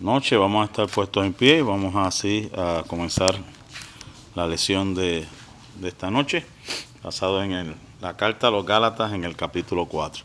[0.00, 3.34] noche vamos a estar puestos en pie y vamos así a comenzar
[4.34, 5.24] la lección de,
[5.80, 6.44] de esta noche,
[7.02, 10.22] basado en el- la carta a los Gálatas en el capítulo 4.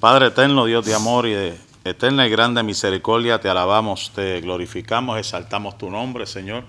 [0.00, 5.18] Padre eterno, Dios de amor y de eterna y grande misericordia, te alabamos, te glorificamos,
[5.18, 6.64] exaltamos tu nombre, Señor.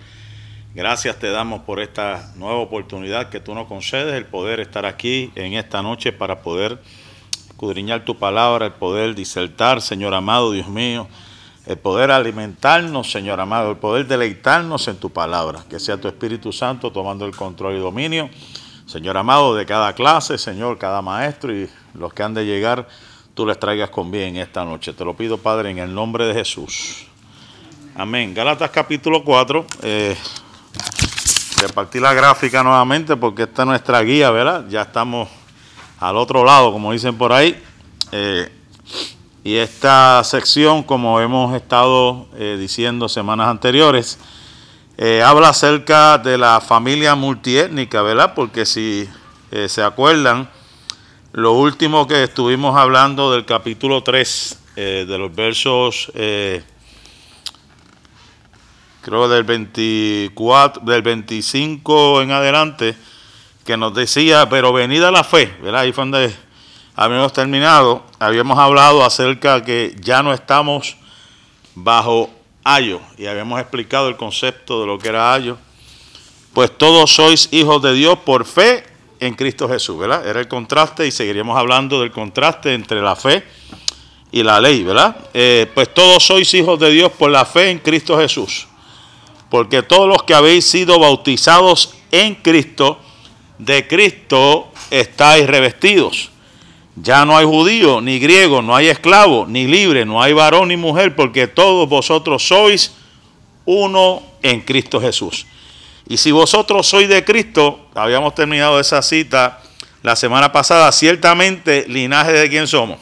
[0.76, 5.32] Gracias te damos por esta nueva oportunidad que tú nos concedes, el poder estar aquí
[5.34, 6.80] en esta noche para poder
[7.50, 11.08] escudriñar tu palabra, el poder disertar, Señor amado, Dios mío,
[11.68, 16.54] el poder alimentarnos, Señor amado, el poder deleitarnos en tu palabra, que sea tu Espíritu
[16.54, 18.30] Santo tomando el control y dominio,
[18.86, 22.88] Señor amado, de cada clase, Señor, cada maestro y los que han de llegar,
[23.34, 24.94] tú les traigas con bien esta noche.
[24.94, 27.06] Te lo pido, Padre, en el nombre de Jesús.
[27.96, 28.34] Amén.
[28.34, 29.66] Gálatas capítulo 4.
[29.82, 30.16] Eh,
[31.62, 34.66] repartí la gráfica nuevamente porque esta es nuestra guía, ¿verdad?
[34.70, 35.28] Ya estamos
[36.00, 37.62] al otro lado, como dicen por ahí.
[38.14, 38.57] Eh,
[39.48, 44.20] y esta sección, como hemos estado eh, diciendo semanas anteriores,
[44.98, 48.34] eh, habla acerca de la familia multiétnica, ¿verdad?
[48.36, 49.08] Porque si
[49.52, 50.50] eh, se acuerdan,
[51.32, 56.12] lo último que estuvimos hablando del capítulo 3, eh, de los versos,
[59.02, 62.98] creo del 24, del 25 en adelante,
[63.64, 65.84] que nos decía, pero venida la fe, ¿verdad?
[65.84, 66.47] Ahí fue donde
[66.98, 70.98] habíamos terminado, habíamos hablado acerca que ya no estamos
[71.76, 72.32] bajo
[72.64, 75.58] ayo, y habíamos explicado el concepto de lo que era ayo.
[76.54, 78.84] Pues todos sois hijos de Dios por fe
[79.20, 80.28] en Cristo Jesús, ¿verdad?
[80.28, 83.44] Era el contraste y seguiríamos hablando del contraste entre la fe
[84.32, 85.16] y la ley, ¿verdad?
[85.36, 88.68] Eh, pues todos sois hijos de Dios por la fe en Cristo Jesús.
[89.52, 93.00] Porque todos los que habéis sido bautizados en Cristo,
[93.60, 96.32] de Cristo estáis revestidos.
[97.00, 100.78] Ya no hay judío, ni griego, no hay esclavo, ni libre, no hay varón ni
[100.78, 102.92] mujer, porque todos vosotros sois
[103.66, 105.46] uno en Cristo Jesús.
[106.08, 109.62] Y si vosotros sois de Cristo, habíamos terminado esa cita
[110.02, 112.98] la semana pasada, ciertamente linaje de quién somos.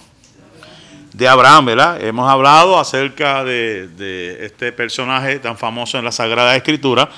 [1.14, 2.04] De Abraham, ¿verdad?
[2.04, 7.10] Hemos hablado acerca de, de este personaje tan famoso en la Sagrada Escritura.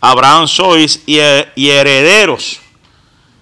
[0.00, 1.18] Abraham sois y,
[1.54, 2.60] y herederos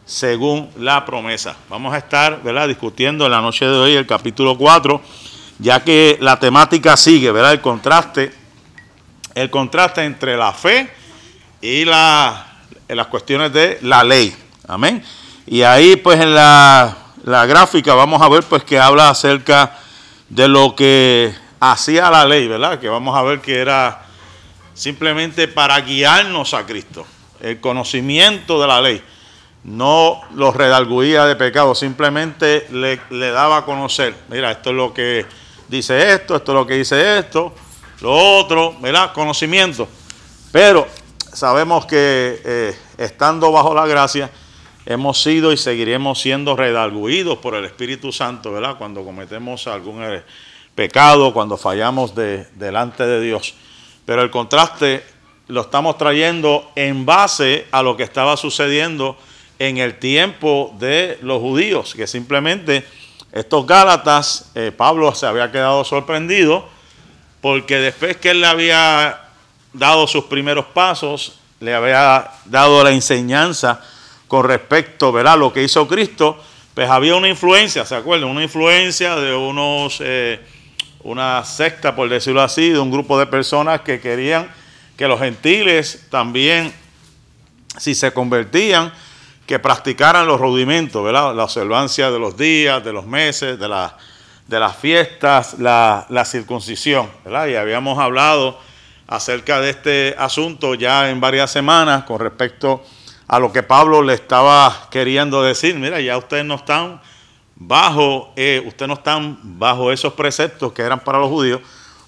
[0.05, 1.57] según la promesa.
[1.69, 2.69] Vamos a estar ¿verdad?
[2.69, 5.01] discutiendo en la noche de hoy el capítulo 4,
[5.59, 7.53] ya que la temática sigue, ¿verdad?
[7.53, 8.33] El contraste,
[9.35, 10.91] el contraste entre la fe
[11.61, 14.35] y la, las cuestiones de la ley.
[14.69, 15.03] Amén.
[15.47, 19.79] Y ahí, pues, en la, la gráfica vamos a ver, pues, que habla acerca
[20.29, 22.79] de lo que hacía la ley, ¿verdad?
[22.79, 24.03] Que vamos a ver que era
[24.75, 27.07] simplemente para guiarnos a Cristo,
[27.41, 29.03] el conocimiento de la ley
[29.65, 32.99] no los redarguía de pecado, simplemente le,
[33.31, 35.27] daba a conocer, mira, esto es lo que
[35.69, 37.53] dice esto, esto es lo que dice esto,
[38.01, 39.13] lo otro, ¿verdad?
[39.15, 39.89] Conocimiento.
[40.53, 40.87] Pero
[41.33, 44.31] sabemos que eh, estando bajo la gracia,
[44.85, 48.77] hemos sido y seguiremos siendo redarguidos por el Espíritu Santo, ¿verdad?
[48.77, 50.23] Cuando cometemos algún eh,
[50.75, 53.55] pecado, cuando fallamos de, delante de Dios.
[54.05, 55.03] Pero el contraste
[55.49, 59.17] lo estamos trayendo en base a lo que estaba sucediendo
[59.69, 62.85] en el tiempo de los judíos, que simplemente
[63.33, 66.69] estos Gálatas, eh, Pablo se había quedado sorprendido,
[67.41, 69.21] porque después que él le había
[69.73, 73.81] dado sus primeros pasos, le había dado la enseñanza
[74.29, 75.39] con respecto ¿verdad?
[75.39, 76.43] lo que hizo Cristo,
[76.75, 78.31] pues había una influencia, ¿se acuerdan?
[78.31, 80.41] Una influencia de unos, eh,
[81.03, 84.49] una secta, por decirlo así, de un grupo de personas que querían
[84.97, 86.73] que los gentiles también,
[87.79, 88.93] si se convertían,
[89.47, 91.35] que practicaran los rudimentos, ¿verdad?
[91.35, 93.69] La observancia de los días, de los meses, de,
[94.47, 97.49] de las fiestas, la, la, circuncisión, ¿verdad?
[97.49, 98.59] Y habíamos hablado
[99.07, 102.83] acerca de este asunto ya en varias semanas con respecto
[103.27, 105.79] a lo que Pablo le estaba queriendo decir.
[105.79, 107.01] Mira, ya ustedes no están
[107.55, 111.61] bajo, eh, ustedes no están bajo esos preceptos que eran para los judíos.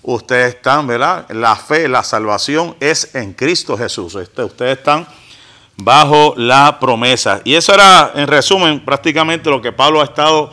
[0.03, 1.29] Ustedes están, ¿verdad?
[1.31, 4.15] La fe, la salvación es en Cristo Jesús.
[4.15, 5.07] Este, ustedes están
[5.77, 7.41] bajo la promesa.
[7.45, 10.53] Y eso era, en resumen, prácticamente lo que Pablo ha estado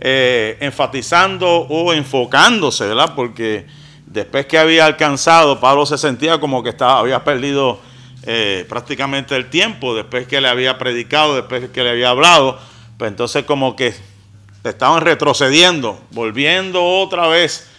[0.00, 3.12] eh, enfatizando o enfocándose, ¿verdad?
[3.14, 3.66] Porque
[4.06, 7.80] después que había alcanzado, Pablo se sentía como que estaba, había perdido
[8.24, 12.58] eh, prácticamente el tiempo, después que le había predicado, después que le había hablado,
[12.98, 13.94] pues entonces como que
[14.64, 17.70] estaban retrocediendo, volviendo otra vez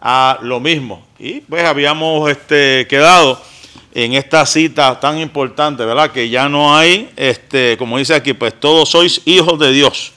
[0.00, 1.06] a lo mismo.
[1.18, 3.40] Y pues habíamos este, quedado
[3.94, 6.10] en esta cita tan importante, ¿verdad?
[6.10, 10.12] Que ya no hay, este, como dice aquí, pues todos sois hijos de Dios.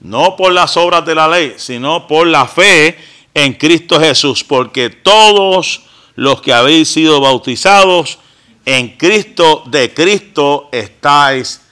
[0.00, 2.98] No por las obras de la ley, sino por la fe
[3.34, 5.82] en Cristo Jesús, porque todos
[6.16, 8.18] los que habéis sido bautizados
[8.66, 11.62] en Cristo, de Cristo estáis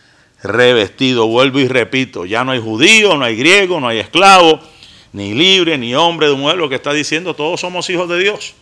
[0.43, 1.27] revestidos.
[1.27, 4.61] Vuelvo y repito, ya no hay judío, no hay griego, no hay esclavo,
[5.13, 8.55] ni libre, ni hombre de mujer, lo que está diciendo, todos somos hijos de Dios.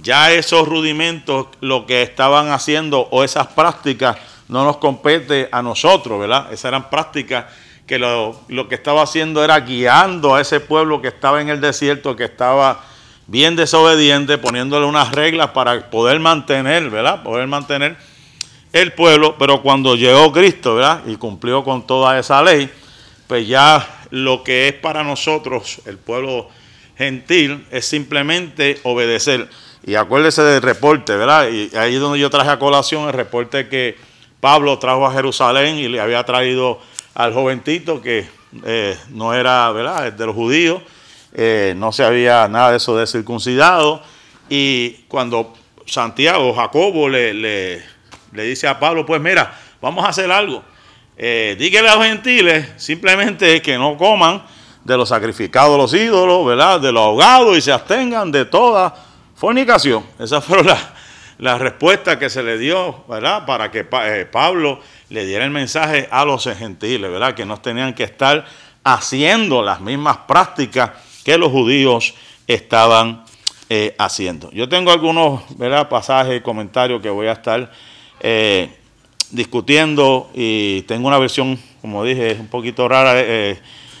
[0.00, 4.16] Ya esos rudimentos, lo que estaban haciendo o esas prácticas,
[4.48, 6.52] no nos compete a nosotros, ¿verdad?
[6.52, 7.46] Esas eran prácticas
[7.86, 11.60] que lo, lo, que estaba haciendo era guiando a ese pueblo que estaba en el
[11.60, 12.84] desierto, que estaba
[13.26, 17.22] bien desobediente, poniéndole unas reglas para poder mantener, ¿verdad?
[17.22, 17.96] Poder mantener
[18.72, 21.02] el pueblo, pero cuando llegó Cristo, ¿verdad?
[21.06, 22.70] Y cumplió con toda esa ley,
[23.26, 26.48] pues ya lo que es para nosotros, el pueblo
[26.98, 29.48] gentil, es simplemente obedecer.
[29.86, 31.48] Y acuérdese del reporte, ¿verdad?
[31.48, 33.96] Y ahí es donde yo traje a colación el reporte que
[34.40, 36.80] Pablo trajo a Jerusalén y le había traído
[37.14, 38.26] al joventito que
[38.64, 40.82] eh, no era, ¿verdad?, de los judíos,
[41.34, 44.02] eh, no se había nada de eso de circuncidado.
[44.48, 45.54] Y cuando
[45.86, 47.82] Santiago, Jacobo le, le,
[48.32, 50.62] dice a Pablo, pues mira, vamos a hacer algo.
[51.16, 54.42] Eh, dígale a los gentiles simplemente que no coman
[54.88, 56.80] de los sacrificados los ídolos, ¿verdad?
[56.80, 58.94] De los ahogados y se abstengan de toda
[59.36, 60.02] fornicación.
[60.18, 60.64] Esa fue
[61.38, 63.44] la, respuesta que se le dio, ¿verdad?
[63.44, 64.80] Para que eh, Pablo
[65.10, 67.34] le diera el mensaje a los gentiles, ¿verdad?
[67.34, 68.46] Que no tenían que estar
[68.82, 70.92] haciendo las mismas prácticas
[71.22, 72.14] que los judíos
[72.46, 73.24] estaban
[73.68, 74.50] eh, haciendo.
[74.52, 75.90] Yo tengo algunos ¿verdad?
[75.90, 77.70] pasajes y comentarios que voy a estar
[78.20, 78.74] eh,
[79.30, 83.22] discutiendo y tengo una versión, como dije, un poquito rara,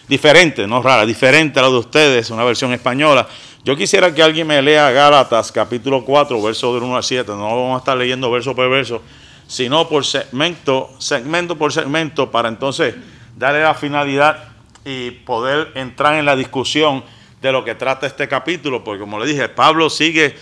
[0.08, 3.28] diferente, no rara, diferente a la de ustedes, una versión española.
[3.64, 7.44] Yo quisiera que alguien me lea Gálatas capítulo 4, verso del 1 al 7, no
[7.44, 9.02] vamos a estar leyendo verso por verso,
[9.46, 12.94] sino por segmento, segmento por segmento, para entonces
[13.36, 14.48] darle la finalidad
[14.84, 17.04] y poder entrar en la discusión
[17.42, 20.34] de lo que trata este capítulo, porque como le dije, Pablo sigue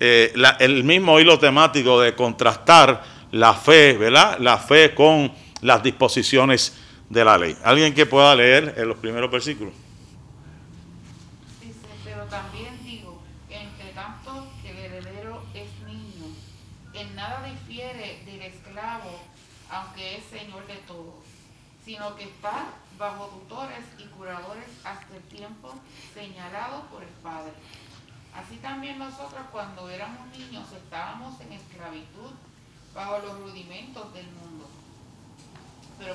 [0.00, 4.38] eh, el mismo hilo temático de contrastar la fe, ¿verdad?
[4.38, 7.56] La fe con las disposiciones de la ley.
[7.64, 9.74] ¿Alguien que pueda leer en los primeros versículos?
[11.60, 16.34] Dice, pero también digo entre tanto que el heredero es niño,
[16.92, 19.20] en nada difiere del esclavo,
[19.70, 21.14] aunque es señor de todos,
[21.84, 22.66] sino que está
[22.98, 25.74] bajo tutores y curadores hasta el tiempo
[26.14, 27.52] señalado por el Padre.
[28.34, 32.32] Así también nosotros cuando éramos niños estábamos en esclavitud
[32.94, 34.68] bajo los rudimentos del mundo.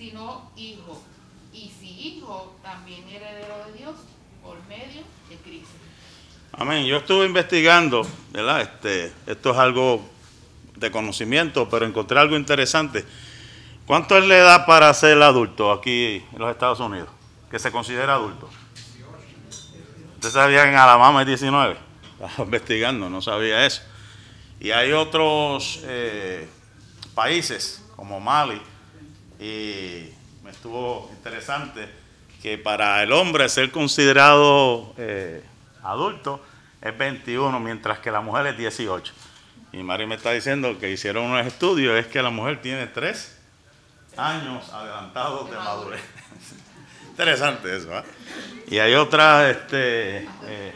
[0.00, 1.02] sino hijo.
[1.52, 3.96] Y si hijo, también heredero de Dios
[4.42, 5.74] por medio de Cristo.
[6.52, 6.86] Amén.
[6.86, 8.62] Yo estuve investigando, ¿verdad?
[8.62, 10.02] Este, esto es algo
[10.76, 13.04] de conocimiento, pero encontré algo interesante.
[13.86, 17.10] ¿Cuánto es la edad para ser adulto aquí en los Estados Unidos?
[17.50, 18.48] Que se considera adulto.
[20.14, 21.76] Usted sabía que en Alabama es 19.
[22.12, 23.82] Estaba investigando, no sabía eso.
[24.60, 26.48] Y hay otros eh,
[27.14, 28.60] países como Mali,
[29.40, 30.12] y
[30.44, 31.88] me estuvo interesante
[32.42, 35.42] que para el hombre ser considerado eh,
[35.82, 36.44] adulto
[36.82, 39.12] es 21, mientras que la mujer es 18.
[39.72, 43.38] Y Mari me está diciendo que hicieron unos estudios, es que la mujer tiene 3
[44.16, 46.02] años adelantados de madurez.
[47.08, 47.96] Interesante eso.
[47.98, 48.02] ¿eh?
[48.68, 50.74] Y hay otras este, eh,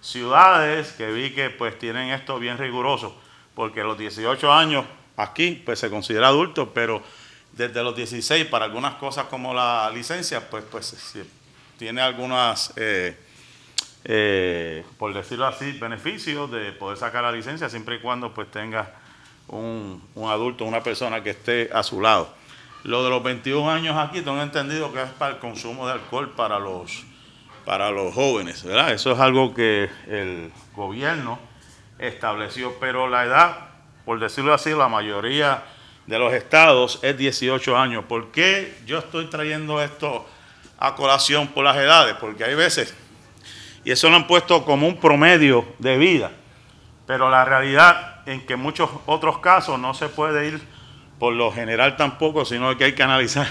[0.00, 3.20] ciudades que vi que pues tienen esto bien riguroso,
[3.54, 4.84] porque los 18 años
[5.16, 7.02] aquí pues se considera adulto, pero
[7.60, 11.14] desde los 16 para algunas cosas como la licencia pues pues
[11.78, 13.18] tiene algunas eh,
[14.04, 18.94] eh, por decirlo así beneficios de poder sacar la licencia siempre y cuando pues tenga
[19.48, 22.32] un, un adulto, una persona que esté a su lado.
[22.84, 26.30] Lo de los 21 años aquí, tengo entendido que es para el consumo de alcohol
[26.30, 27.04] para los,
[27.66, 28.92] para los jóvenes, ¿verdad?
[28.92, 31.38] Eso es algo que el gobierno
[31.98, 33.56] estableció, pero la edad,
[34.06, 35.62] por decirlo así, la mayoría
[36.06, 38.04] de los estados es 18 años.
[38.04, 40.26] ¿Por qué yo estoy trayendo esto
[40.78, 42.16] a colación por las edades?
[42.20, 42.94] Porque hay veces,
[43.84, 46.30] y eso lo han puesto como un promedio de vida,
[47.06, 50.60] pero la realidad en que en muchos otros casos no se puede ir
[51.18, 53.46] por lo general tampoco, sino que hay que analizar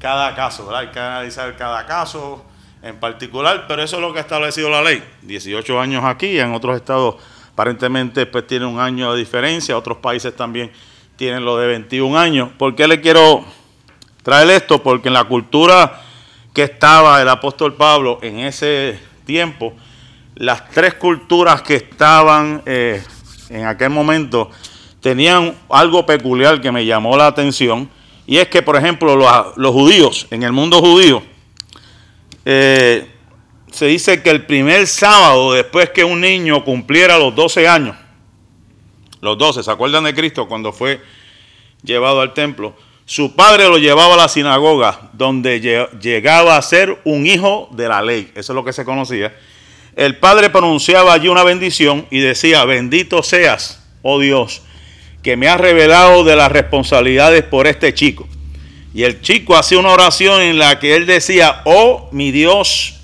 [0.00, 0.82] cada caso, ¿verdad?
[0.82, 2.44] Hay que analizar cada caso
[2.82, 5.02] en particular, pero eso es lo que ha establecido la ley.
[5.22, 7.16] 18 años aquí, en otros estados
[7.52, 10.70] aparentemente pues tiene un año de diferencia, otros países también
[11.18, 12.50] tienen lo de 21 años.
[12.56, 13.44] ¿Por qué le quiero
[14.22, 14.80] traer esto?
[14.80, 16.00] Porque en la cultura
[16.54, 19.74] que estaba el apóstol Pablo en ese tiempo,
[20.36, 23.02] las tres culturas que estaban eh,
[23.50, 24.48] en aquel momento
[25.00, 27.90] tenían algo peculiar que me llamó la atención,
[28.24, 31.22] y es que, por ejemplo, los, judíos, en el mundo judío,
[32.44, 33.10] eh,
[33.72, 37.96] se dice que el primer sábado, después que un niño cumpliera los 12 años,
[39.20, 41.00] los 12, ¿se acuerdan de Cristo cuando fue
[41.82, 42.74] llevado al templo?
[43.04, 45.60] Su padre lo llevaba a la sinagoga, donde
[46.00, 48.30] llegaba a ser un hijo de la ley.
[48.34, 49.34] Eso es lo que se conocía.
[49.96, 54.62] El padre pronunciaba allí una bendición y decía, bendito seas, oh Dios,
[55.22, 58.28] que me has revelado de las responsabilidades por este chico.
[58.94, 63.00] Y el chico hacía una oración en la que él decía, oh mi Dios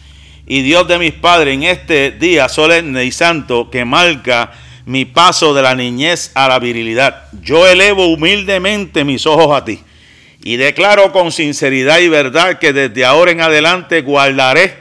[0.46, 4.52] y Dios de mis padres, en este día solemne y santo que marca
[4.86, 9.80] mi paso de la niñez a la virilidad, yo elevo humildemente mis ojos a ti
[10.42, 14.76] y declaro con sinceridad y verdad que desde ahora en adelante guardaré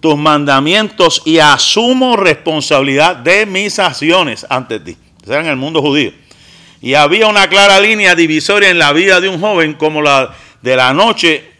[0.00, 4.96] tus mandamientos y asumo responsabilidad de mis acciones ante ti.
[5.22, 6.12] Eso en el mundo judío.
[6.80, 10.76] Y había una clara línea divisoria en la vida de un joven como la de
[10.76, 11.52] la noche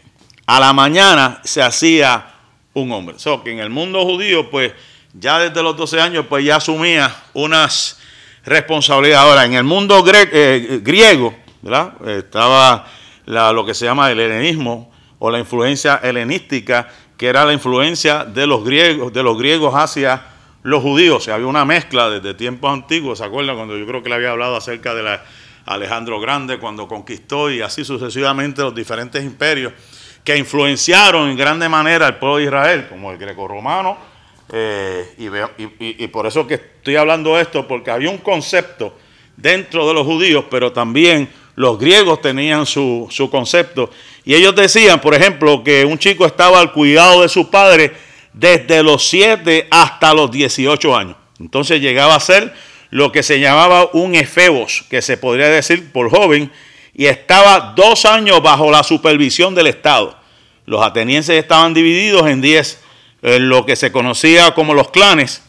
[0.45, 2.25] a la mañana se hacía
[2.73, 3.15] un hombre.
[3.19, 4.71] So, que en el mundo judío, pues
[5.13, 7.99] ya desde los 12 años, pues ya asumía unas
[8.45, 9.25] responsabilidades.
[9.25, 11.93] Ahora, en el mundo eh, griego, ¿verdad?
[12.07, 12.85] Estaba
[13.25, 18.45] lo que se llama el helenismo o la influencia helenística, que era la influencia de
[18.47, 20.25] los griegos, de los griegos hacia
[20.63, 21.27] los judíos.
[21.27, 23.55] había una mezcla desde tiempos antiguos, ¿se acuerdan?
[23.55, 25.19] Cuando yo creo que le había hablado acerca de
[25.65, 29.73] Alejandro Grande, cuando conquistó y así sucesivamente los diferentes imperios
[30.23, 34.12] que influenciaron en grande manera al pueblo de Israel, como el greco-romano.
[34.51, 35.15] Eh,
[35.79, 38.95] y, por eso que estoy hablando esto, porque había un concepto
[39.35, 43.89] dentro de los judíos, pero también los griegos tenían su, su concepto.
[44.25, 47.93] Y ellos decían, por ejemplo, que un chico estaba al cuidado de su padre
[48.33, 51.15] desde los 7 hasta los 18 años.
[51.39, 52.53] Entonces llegaba a ser
[52.89, 56.51] lo que se llamaba un efebos, que se podría decir por joven,
[56.93, 60.15] y estaba dos años bajo la supervisión del Estado.
[60.65, 62.82] Los atenienses estaban divididos en 10,
[63.23, 65.41] en lo que se conocía como los clanes,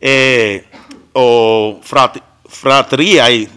[0.00, 0.64] eh,
[1.12, 1.80] o
[2.48, 3.48] fratría, es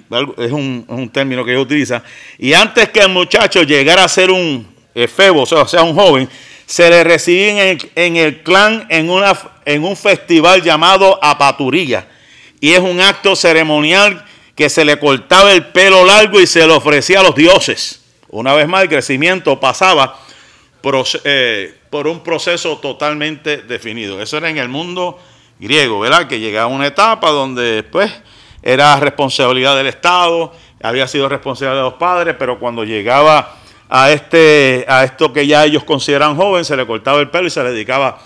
[0.52, 2.04] un, término que ellos utilizan,
[2.38, 6.28] y antes que el muchacho llegara a ser un efebos, o sea, un joven,
[6.66, 12.08] se le recibía en el, clan en, una, en un festival llamado Apaturía.
[12.60, 16.74] Y es un acto ceremonial que se le cortaba el pelo largo y se le
[16.74, 18.02] ofrecía a los dioses.
[18.28, 20.20] Una vez más, el crecimiento pasaba
[21.24, 24.22] eh, por un proceso totalmente definido.
[24.22, 25.20] Eso era en el mundo
[25.60, 26.28] griego, ¿verdad?
[26.28, 28.12] Que llegaba a una etapa donde después
[28.62, 33.56] era responsabilidad del Estado, había sido responsabilidad de los padres, pero cuando llegaba
[33.90, 37.50] a, este, a esto que ya ellos consideran joven, se le cortaba el pelo y
[37.50, 38.20] se le dedicaba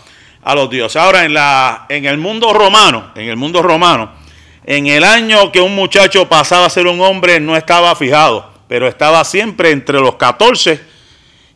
[0.44, 1.02] a los dioses.
[1.02, 4.12] Ahora, en, la, en el mundo romano, en el mundo romano,
[4.66, 8.88] en el año que un muchacho pasaba a ser un hombre no estaba fijado, pero
[8.88, 10.93] estaba siempre entre los 14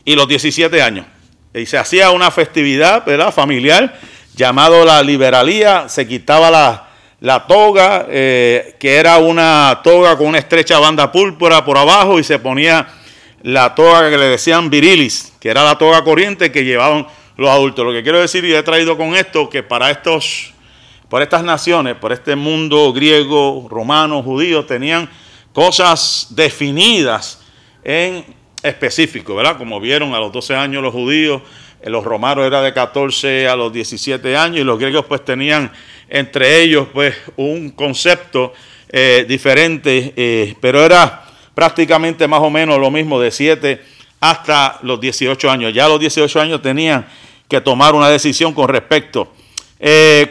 [0.08, 1.06] y los 17 años.
[1.54, 3.34] Y se hacía una festividad ¿verdad?
[3.34, 4.00] familiar
[4.34, 6.88] llamado la liberalía, se quitaba la,
[7.20, 12.24] la toga, eh, que era una toga con una estrecha banda púrpura por abajo y
[12.24, 12.88] se ponía
[13.42, 17.84] la toga que le decían virilis, que era la toga corriente que llevaban los adultos.
[17.86, 20.54] Lo que quiero decir, y he traído con esto, que para estos,
[21.10, 25.10] por estas naciones, por este mundo griego, romano, judío, tenían
[25.52, 27.42] cosas definidas
[27.84, 28.38] en
[28.68, 29.58] específico, ¿verdad?
[29.58, 31.42] Como vieron a los 12 años los judíos,
[31.82, 35.72] eh, los romanos era de 14 a los 17 años y los griegos pues tenían
[36.10, 38.54] entre ellos pues un concepto
[38.90, 43.82] eh, diferente, eh, pero era prácticamente más o menos lo mismo de 7
[44.20, 45.74] hasta los 18 años.
[45.74, 47.06] Ya a los 18 años tenían
[47.48, 49.34] que tomar una decisión con respecto.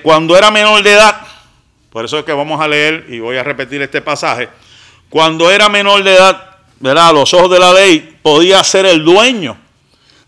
[0.02, 1.20] Cuando era menor de edad,
[1.90, 4.48] por eso es que vamos a leer y voy a repetir este pasaje,
[5.08, 7.08] cuando era menor de edad, ¿verdad?
[7.08, 9.56] a los ojos de la ley, podía ser el dueño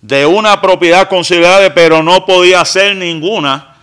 [0.00, 3.76] de una propiedad considerable, pero no podía hacer ninguna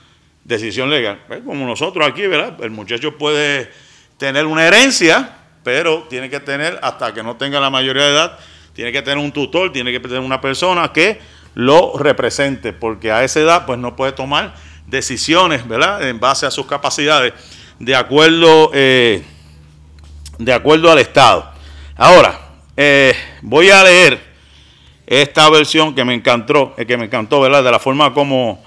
[0.43, 1.19] decisión legal.
[1.27, 2.55] Pues, como nosotros aquí, ¿verdad?
[2.62, 3.72] El muchacho puede
[4.17, 8.39] tener una herencia, pero tiene que tener, hasta que no tenga la mayoría de edad,
[8.74, 11.19] tiene que tener un tutor, tiene que tener una persona que
[11.53, 14.53] lo represente, porque a esa edad pues no puede tomar
[14.86, 16.07] decisiones, ¿verdad?
[16.07, 17.34] En base a sus capacidades,
[17.79, 19.24] de acuerdo, eh,
[20.38, 21.51] de acuerdo al Estado.
[21.95, 22.45] Ahora,
[22.77, 24.20] eh, voy a leer
[25.08, 27.63] esta versión que me encantó, eh, que me encantó, ¿verdad?
[27.63, 28.63] De la forma como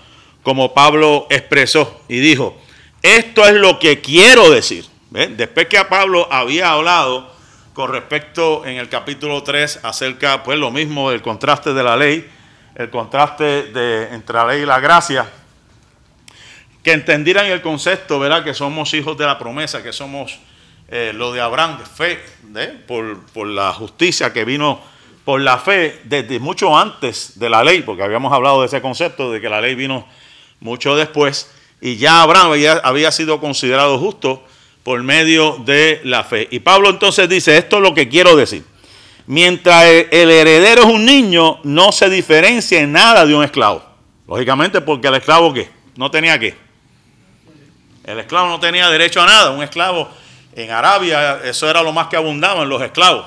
[0.48, 2.56] como Pablo expresó y dijo,
[3.02, 4.86] esto es lo que quiero decir.
[5.10, 7.30] Después que a Pablo había hablado
[7.74, 12.26] con respecto en el capítulo 3 acerca, pues lo mismo del contraste de la ley,
[12.74, 15.30] el contraste de, entre la ley y la gracia,
[16.82, 18.42] que entendieran el concepto, ¿verdad?
[18.42, 20.38] Que somos hijos de la promesa, que somos
[20.88, 22.18] eh, lo de Abraham, fe,
[22.86, 24.80] Por, por, la justicia que vino
[25.24, 29.30] por la fe desde mucho antes de la ley, porque habíamos hablado de ese concepto,
[29.30, 30.06] de que la ley vino
[30.60, 32.52] mucho después, y ya Abraham
[32.82, 34.42] había, sido considerado justo
[34.82, 36.48] por medio de la fe.
[36.50, 38.64] Y Pablo entonces dice, esto es lo que quiero decir.
[39.26, 43.84] Mientras el heredero es un niño, no se diferencia en nada de un esclavo.
[44.26, 45.68] Lógicamente porque el esclavo qué?
[45.96, 46.56] No tenía qué.
[48.04, 49.50] El esclavo no tenía derecho a nada.
[49.50, 50.08] Un esclavo
[50.64, 53.26] en Arabia, eso era lo más que abundaban los esclavos.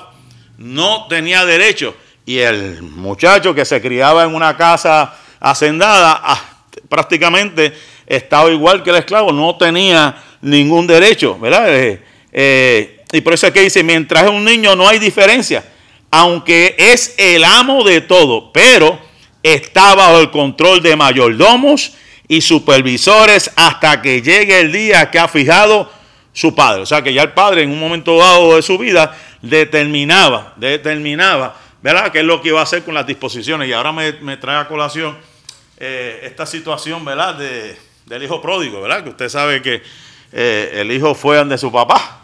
[0.58, 1.94] No tenía derecho.
[2.26, 6.40] Y el muchacho que se criaba en una casa hacendada, ah,
[6.88, 7.72] prácticamente
[8.06, 11.74] estaba igual que el esclavo, no tenía ningún derecho, ¿verdad?
[11.74, 15.64] Eh, eh, y por eso es que dice, mientras es un niño no hay diferencia,
[16.10, 18.98] aunque es el amo de todo, pero
[19.42, 21.94] está bajo el control de mayordomos
[22.28, 25.90] y supervisores hasta que llegue el día que ha fijado
[26.32, 26.82] su padre.
[26.82, 31.56] O sea que ya el padre en un momento dado de su vida determinaba, determinaba,
[31.82, 32.10] ¿verdad?
[32.10, 33.68] ¿Qué es lo que iba a hacer con las disposiciones?
[33.68, 35.16] Y ahora me, trae a colación
[35.78, 37.34] eh, esta situación, ¿verdad?
[37.34, 39.02] De, del hijo pródigo, ¿verdad?
[39.02, 39.82] Que usted sabe que
[40.32, 42.22] eh, el hijo fue de su papá.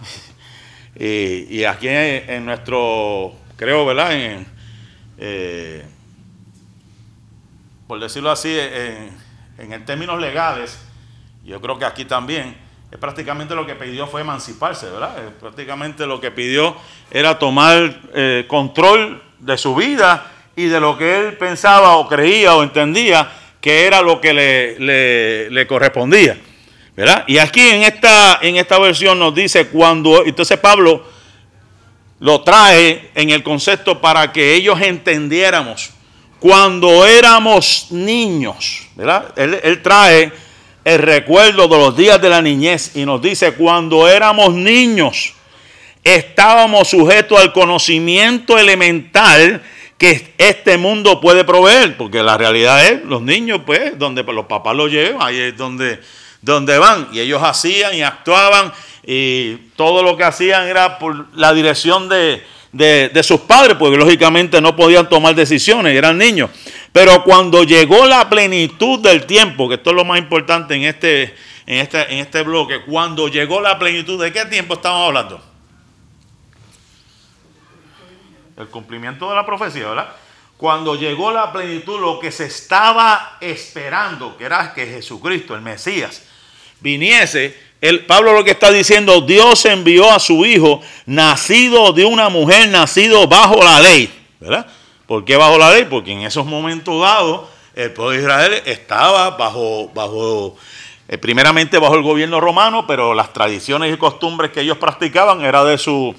[0.97, 4.13] y, aquí en, nuestro, creo, ¿verdad?
[4.13, 4.47] En,
[5.19, 5.85] eh,
[7.87, 10.79] por decirlo así, en, en términos legales,
[11.45, 15.15] yo creo que aquí también, prácticamente lo que pidió fue emanciparse, ¿verdad?
[15.41, 16.75] prácticamente lo que pidió
[17.11, 22.55] era tomar eh, control de su vida y de lo que él pensaba o creía
[22.55, 23.31] o entendía
[23.61, 26.39] que era lo que le, le, correspondía.
[26.97, 27.25] ¿verdad?
[27.27, 31.05] Y aquí en esta, en esta versión nos dice cuando, entonces Pablo
[32.21, 35.91] lo trae en el concepto para que ellos entendiéramos
[36.41, 39.33] cuando éramos niños, ¿verdad?
[39.37, 40.33] Él, él trae
[40.89, 45.35] el recuerdo de los días de la niñez y nos dice, cuando éramos niños,
[46.03, 49.63] estábamos sujetos al conocimiento elemental
[49.99, 54.75] que este mundo puede proveer, porque la realidad es, los niños, pues, donde los papás
[54.75, 56.01] los llevan, ahí es donde,
[56.41, 58.73] donde van, y ellos hacían y actuaban,
[59.05, 64.59] y todo lo que hacían era por la dirección de, de sus padres, porque lógicamente
[64.63, 66.49] no podían tomar decisiones, eran niños.
[66.93, 71.35] Pero cuando llegó la plenitud del tiempo, que esto es lo más importante en este,
[71.67, 75.41] en este, en este bloque, cuando llegó la plenitud, ¿de qué tiempo estamos hablando?
[78.57, 80.09] El cumplimiento de la profecía, ¿verdad?
[80.57, 86.25] Cuando llegó la plenitud, lo que se estaba esperando, que era que Jesucristo, el Mesías,
[86.81, 92.29] viniese, el, Pablo lo que está diciendo, Dios envió a su Hijo, nacido de una
[92.29, 94.67] mujer, nacido bajo la ley, ¿verdad?
[95.09, 95.87] ¿Por qué bajo la ley?
[95.89, 100.55] Porque en esos momentos dados el pueblo de Israel estaba bajo, bajo
[101.09, 105.65] eh, primeramente bajo el gobierno romano, pero las tradiciones y costumbres que ellos practicaban era
[105.65, 106.15] de su,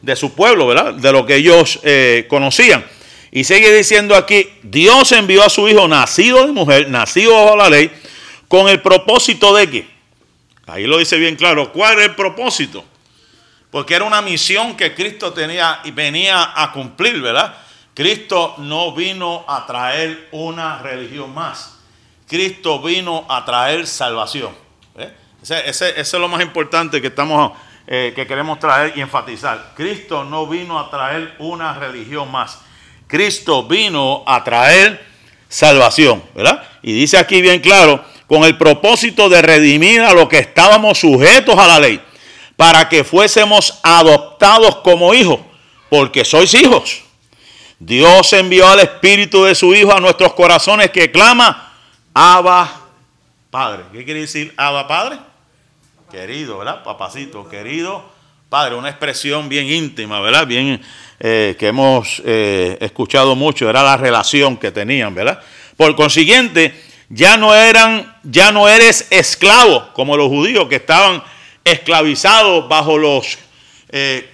[0.00, 0.92] de su pueblo, ¿verdad?
[0.94, 2.84] De lo que ellos eh, conocían.
[3.30, 7.70] Y sigue diciendo aquí, Dios envió a su hijo nacido de mujer, nacido bajo la
[7.70, 7.92] ley,
[8.48, 9.88] con el propósito de que,
[10.66, 12.84] ahí lo dice bien claro, ¿cuál es el propósito?
[13.70, 17.62] Porque era una misión que Cristo tenía y venía a cumplir, ¿verdad?
[17.94, 21.78] Cristo no vino a traer una religión más.
[22.26, 24.54] Cristo vino a traer salvación.
[24.96, 25.12] ¿eh?
[25.42, 27.52] Ese, es lo más importante que, estamos,
[27.86, 29.72] eh, que queremos traer y enfatizar.
[29.76, 32.60] Cristo no vino a traer una religión más.
[33.06, 35.04] Cristo vino a traer
[35.48, 36.22] salvación.
[36.34, 36.66] ¿verdad?
[36.82, 41.58] Y dice aquí bien claro, con el propósito de redimir a los que estábamos sujetos
[41.58, 42.00] a la ley,
[42.56, 45.40] para que fuésemos adoptados como hijos,
[45.90, 47.01] porque sois hijos.
[47.84, 51.72] Dios envió al Espíritu de su Hijo a nuestros corazones que clama,
[52.14, 52.80] Abba
[53.50, 53.82] Padre.
[53.92, 55.18] ¿Qué quiere decir Abba Padre?
[56.08, 56.84] Querido, ¿verdad?
[56.84, 58.04] Papacito, querido
[58.48, 58.76] Padre.
[58.76, 60.46] Una expresión bien íntima, ¿verdad?
[60.46, 60.80] Bien,
[61.18, 65.42] eh, que hemos eh, escuchado mucho, era la relación que tenían, ¿verdad?
[65.76, 71.20] Por consiguiente, ya no eran, ya no eres esclavo como los judíos que estaban
[71.64, 73.38] esclavizados bajo los,
[73.88, 74.32] eh,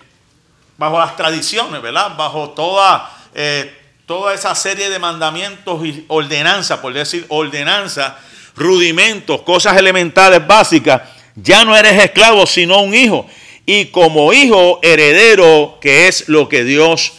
[0.76, 2.14] bajo las tradiciones, ¿verdad?
[2.14, 3.74] Bajo toda eh,
[4.06, 8.14] toda esa serie de mandamientos y ordenanzas, por decir ordenanzas,
[8.56, 11.02] rudimentos, cosas elementales básicas,
[11.36, 13.28] ya no eres esclavo, sino un hijo.
[13.66, 17.12] Y como hijo heredero, que es lo que Dios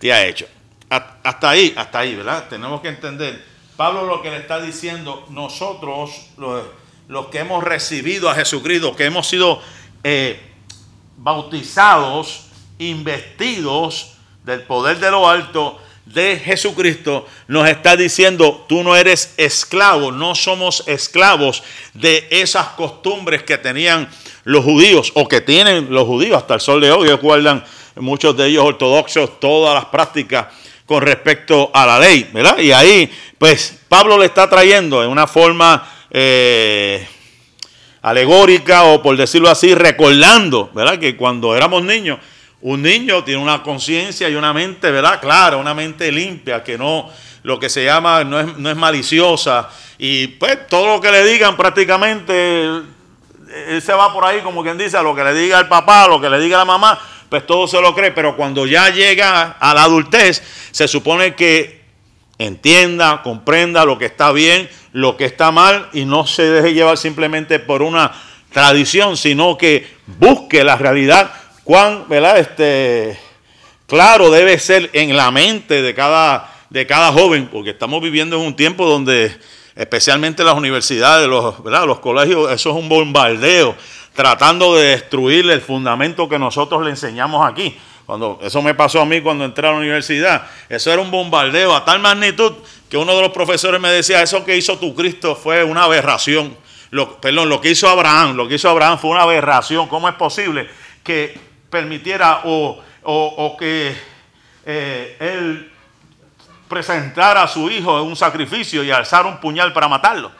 [0.00, 0.46] te ha hecho.
[0.88, 2.46] Hasta ahí, hasta ahí, ¿verdad?
[2.48, 3.42] Tenemos que entender
[3.76, 9.28] Pablo lo que le está diciendo, nosotros, los, que hemos recibido a Jesucristo, que hemos
[9.28, 9.60] sido
[10.02, 10.40] eh,
[11.18, 12.46] bautizados,
[12.78, 14.15] investidos
[14.46, 20.36] del poder de lo alto, de Jesucristo nos está diciendo, tú no eres esclavo, no
[20.36, 24.08] somos esclavos de esas costumbres que tenían
[24.44, 27.08] los judíos o que tienen los judíos hasta el sol de hoy.
[27.08, 27.64] Recuerdan
[27.96, 30.46] muchos de ellos ortodoxos todas las prácticas
[30.86, 32.58] con respecto a la ley, ¿verdad?
[32.58, 37.04] Y ahí, pues, Pablo le está trayendo en una forma eh,
[38.00, 41.00] alegórica o por decirlo así, recordando, ¿verdad?
[41.00, 42.20] Que cuando éramos niños,
[42.68, 45.20] un niño tiene una conciencia y una mente, ¿verdad?
[45.20, 47.08] Clara, una mente limpia, que no,
[47.44, 49.68] lo que se llama, no es, no es maliciosa.
[49.98, 54.76] Y pues todo lo que le digan prácticamente, él se va por ahí como quien
[54.76, 56.98] dice, a lo que le diga el papá, lo que le diga la mamá,
[57.28, 58.10] pues todo se lo cree.
[58.10, 61.84] Pero cuando ya llega a la adultez, se supone que
[62.36, 66.98] entienda, comprenda lo que está bien, lo que está mal y no se deje llevar
[66.98, 68.10] simplemente por una
[68.50, 69.86] tradición, sino que
[70.18, 71.30] busque la realidad
[71.66, 72.38] cuán, ¿verdad?
[72.38, 73.18] Este,
[73.88, 78.42] claro debe ser en la mente de cada, de cada joven, porque estamos viviendo en
[78.42, 79.36] un tiempo donde
[79.74, 83.74] especialmente las universidades, los, los colegios, eso es un bombardeo,
[84.14, 87.76] tratando de destruir el fundamento que nosotros le enseñamos aquí.
[88.06, 90.46] Cuando, eso me pasó a mí cuando entré a la universidad.
[90.68, 92.52] Eso era un bombardeo a tal magnitud
[92.88, 96.56] que uno de los profesores me decía, eso que hizo tu Cristo fue una aberración.
[97.20, 99.88] Perdón, lo que hizo Abraham, lo que hizo Abraham fue una aberración.
[99.88, 100.68] ¿Cómo es posible
[101.02, 101.45] que
[101.76, 103.94] permitiera o, que
[104.64, 105.70] eh, él
[106.68, 110.32] presentara a su hijo en un sacrificio y alzar un puñal para matarlo.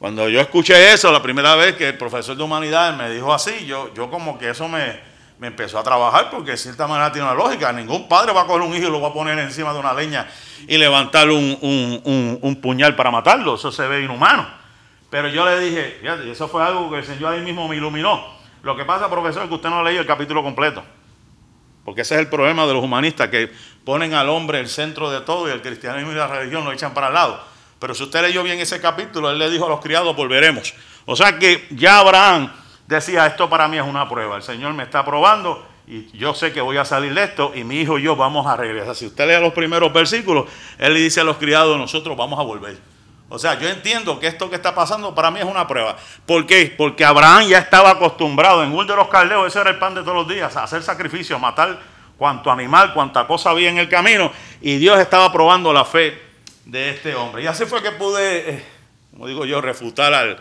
[0.00, 3.66] Cuando yo escuché eso, la primera vez que el profesor de humanidades me dijo así,
[3.66, 4.98] yo, yo como que eso me,
[5.40, 7.72] empezó a trabajar porque de cierta manera tiene una lógica.
[7.72, 9.94] Ningún padre va a coger un hijo y lo va a poner encima de una
[9.94, 10.26] leña
[10.66, 13.54] y levantar un, un puñal para matarlo.
[13.54, 14.48] Eso se ve inhumano.
[15.08, 18.39] Pero yo le dije, fíjate, eso fue algo que el Señor ahí mismo me iluminó.
[18.62, 20.82] Lo que pasa, profesor, es que usted no ha leído el capítulo completo.
[21.84, 23.50] Porque ese es el problema de los humanistas, que
[23.84, 26.92] ponen al hombre el centro de todo y el cristianismo y la religión lo echan
[26.92, 27.40] para el lado.
[27.78, 30.74] Pero si usted leyó bien ese capítulo, él le dijo a los criados, volveremos.
[31.06, 32.52] O sea que ya Abraham
[32.86, 34.36] decía, esto para mí es una prueba.
[34.36, 37.64] El Señor me está probando y yo sé que voy a salir de esto y
[37.64, 38.94] mi hijo y yo vamos a regresar.
[38.94, 40.44] Si usted lee los primeros versículos,
[40.78, 42.78] él le dice a los criados, nosotros vamos a volver.
[43.32, 45.96] O sea, yo entiendo que esto que está pasando para mí es una prueba.
[46.26, 46.74] ¿Por qué?
[46.76, 50.02] Porque Abraham ya estaba acostumbrado en Ur de los Caldeos, ese era el pan de
[50.02, 51.78] todos los días, a hacer sacrificio, a matar
[52.18, 54.32] cuanto animal, cuanta cosa había en el camino.
[54.60, 56.20] Y Dios estaba probando la fe
[56.64, 57.44] de este hombre.
[57.44, 58.64] Y así fue que pude, eh,
[59.12, 60.40] como digo yo, refutar al,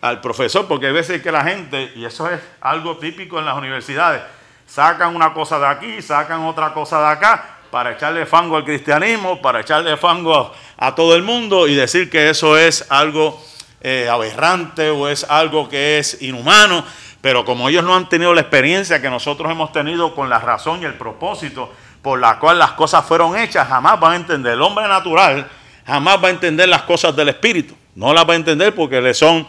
[0.00, 3.56] al profesor, porque hay veces que la gente, y eso es algo típico en las
[3.58, 4.22] universidades,
[4.66, 9.42] sacan una cosa de aquí, sacan otra cosa de acá, para echarle fango al cristianismo,
[9.42, 13.44] para echarle fango a, todo el mundo y decir que eso es algo
[13.80, 16.84] eh, aberrante o es algo que es inhumano.
[17.20, 20.82] Pero como ellos no han tenido la experiencia que nosotros hemos tenido con la razón
[20.82, 21.68] y el propósito
[22.00, 24.52] por la cual las cosas fueron hechas, jamás van a entender.
[24.52, 25.44] El hombre natural
[25.84, 27.74] jamás va a entender las cosas del Espíritu.
[27.96, 29.48] No las va a entender porque le son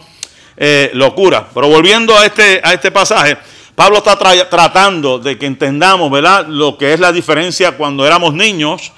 [0.58, 1.46] eh, locura.
[1.54, 3.38] Pero volviendo a este, a este pasaje,
[3.76, 6.48] Pablo está tratando de que entendamos, ¿verdad?
[6.48, 8.94] Lo que es la diferencia cuando éramos niños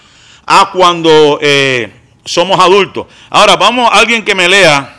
[0.45, 1.91] a cuando eh,
[2.23, 3.07] somos adultos.
[3.31, 4.95] Ahora, vamos, alguien que me lea,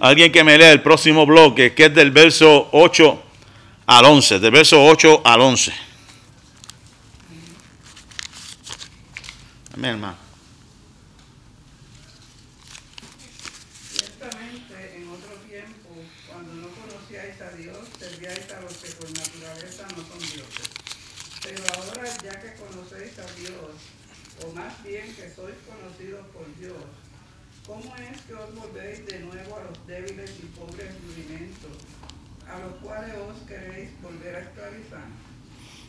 [0.00, 3.22] alguien que me lea el próximo bloque, que es del verso 8
[3.86, 5.72] al 11, del verso 8 al 11.
[9.74, 10.28] Amén, hermano.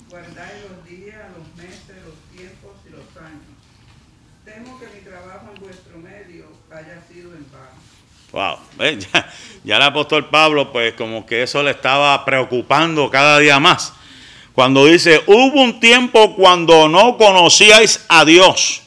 [0.09, 3.55] guardáis los días, los meses, los tiempos y los años.
[4.43, 7.45] Temo que mi trabajo en vuestro medio haya sido en
[8.31, 13.59] Wow, ya, ya, el apóstol Pablo, pues como que eso le estaba preocupando cada día
[13.59, 13.93] más.
[14.53, 18.81] Cuando dice, hubo un tiempo cuando no conocíais a Dios.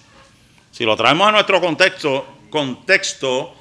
[0.71, 3.55] Si lo traemos a nuestro contexto, contexto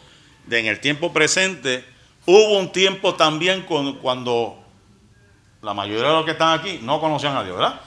[0.45, 1.85] de en el tiempo presente,
[2.25, 3.65] hubo un tiempo también
[4.01, 4.61] cuando
[5.61, 7.79] la mayoría de los que están aquí no conocían a Dios, ¿verdad?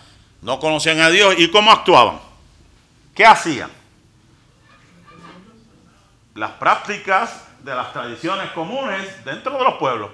[0.42, 1.34] No conocían a Dios.
[1.38, 2.20] ¿Y cómo actuaban?
[3.14, 3.70] ¿Qué hacían?
[6.34, 10.10] Las prácticas de las tradiciones comunes dentro de los pueblos.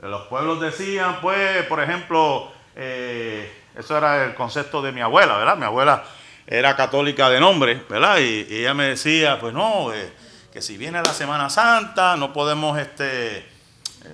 [0.00, 5.56] Los pueblos decían, pues, por ejemplo, eh, eso era el concepto de mi abuela, ¿verdad?
[5.56, 6.04] Mi abuela
[6.46, 8.18] era católica de nombre, ¿verdad?
[8.18, 10.12] Y, ella me decía, pues no, eh,
[10.52, 13.44] que si viene la Semana Santa, no podemos, este, eh,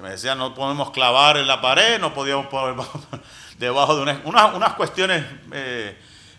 [0.00, 2.76] me decía, no podemos clavar en la pared, no podíamos poner
[3.58, 5.24] debajo de unas, unas cuestiones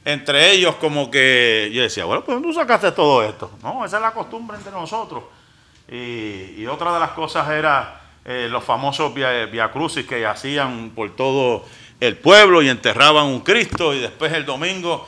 [0.05, 3.51] entre ellos como que yo decía, bueno, pues tú sacaste todo esto.
[3.61, 5.23] No, esa es la costumbre entre nosotros.
[5.91, 11.65] Y, otra de las cosas era los famosos via, crucis que hacían por todo
[11.99, 15.07] el pueblo y enterraban un Cristo y después el domingo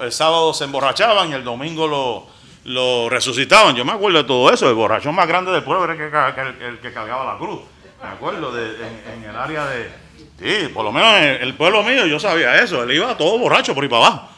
[0.00, 2.26] el sábado se emborrachaban y el domingo
[2.64, 3.74] lo, resucitaban.
[3.74, 4.68] Yo me acuerdo de todo eso.
[4.68, 7.60] El borrachón más grande del pueblo era el que, cargaba la cruz.
[8.02, 9.90] Me acuerdo en, el área de.
[10.38, 12.82] Sí, por lo menos en el, pueblo mío yo sabía eso.
[12.82, 14.28] Él iba todo borracho por ahí para abajo.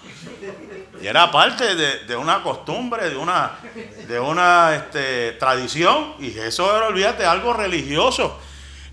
[1.03, 3.53] Y era parte de, una costumbre, de una,
[4.07, 6.15] de una este, tradición.
[6.21, 8.38] Y eso era, olvídate, algo religioso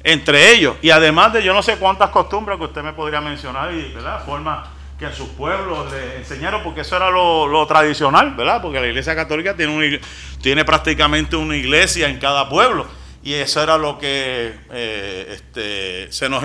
[0.04, 0.76] entre ellos.
[0.82, 4.26] Y además de yo no sé cuántas costumbres que usted me podría mencionar y, ¿verdad?
[4.26, 8.60] Forma que en sus pueblos le enseñaron, porque eso era lo, tradicional, ¿verdad?
[8.60, 10.02] Porque la iglesia católica tiene,
[10.42, 12.88] tiene prácticamente una iglesia en cada pueblo.
[13.22, 16.44] Y eso era lo que eh, este, se nos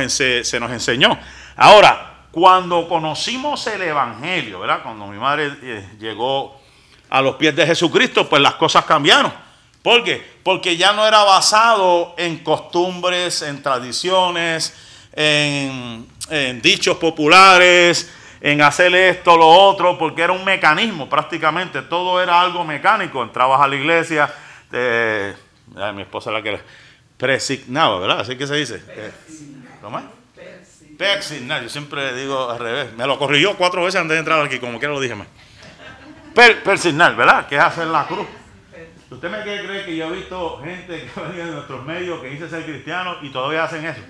[0.70, 1.18] enseñó.
[1.56, 4.82] Ahora, cuando conocimos el Evangelio, ¿verdad?
[4.82, 6.60] Cuando mi madre eh, llegó
[7.08, 9.32] a los pies de Jesucristo, pues las cosas cambiaron.
[9.80, 10.20] ¿Por qué?
[10.42, 14.74] Porque ya no era basado en costumbres, en tradiciones,
[15.12, 16.08] en,
[16.60, 22.64] dichos populares, en hacer esto, lo otro, porque era un mecanismo prácticamente, todo era algo
[22.64, 23.22] mecánico.
[23.22, 24.34] Entrabas a la iglesia,
[25.94, 26.58] mi esposa la que
[27.16, 28.20] presignaba, ¿verdad?
[28.22, 28.82] Así que se dice.
[29.80, 30.23] ¿Cómo es?
[30.98, 32.92] Persignar, yo siempre digo al revés.
[32.94, 35.26] Me lo corrigió cuatro veces antes de entrar aquí, como quiera lo dije más.
[36.34, 37.46] Per, persignar, ¿verdad?
[37.46, 38.26] Que es hacer la cruz.
[39.10, 42.30] ¿Usted me quiere creer que yo he visto gente que venía de nuestros medios que
[42.30, 44.00] dice ser cristiano y todavía hacen eso?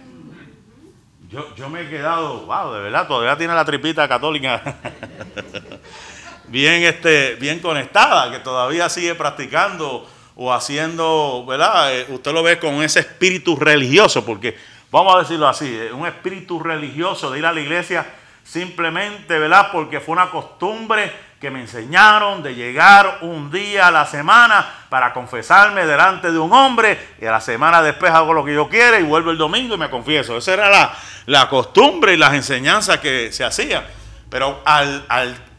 [1.57, 4.63] Yo, me he quedado, wow, de verdad, todavía tiene la tripita católica
[6.49, 11.93] bien, este, bien conectada, que todavía sigue practicando o haciendo, ¿verdad?
[11.93, 14.57] Eh, usted lo ve con ese espíritu religioso, porque
[14.95, 18.07] vamos a decirlo así, eh, un espíritu religioso de ir a la iglesia
[18.45, 19.71] simplemente, ¿verdad?
[19.73, 25.13] Porque fue una costumbre que me enseñaron de llegar un día a la semana para
[25.13, 29.01] confesarme delante de un hombre y a la semana después hago lo que yo quiera
[29.01, 30.37] y vuelvo el domingo y me confieso.
[30.37, 30.95] Esa era la,
[31.27, 33.85] la costumbre y las enseñanzas que se hacían.
[34.31, 35.05] Pero al,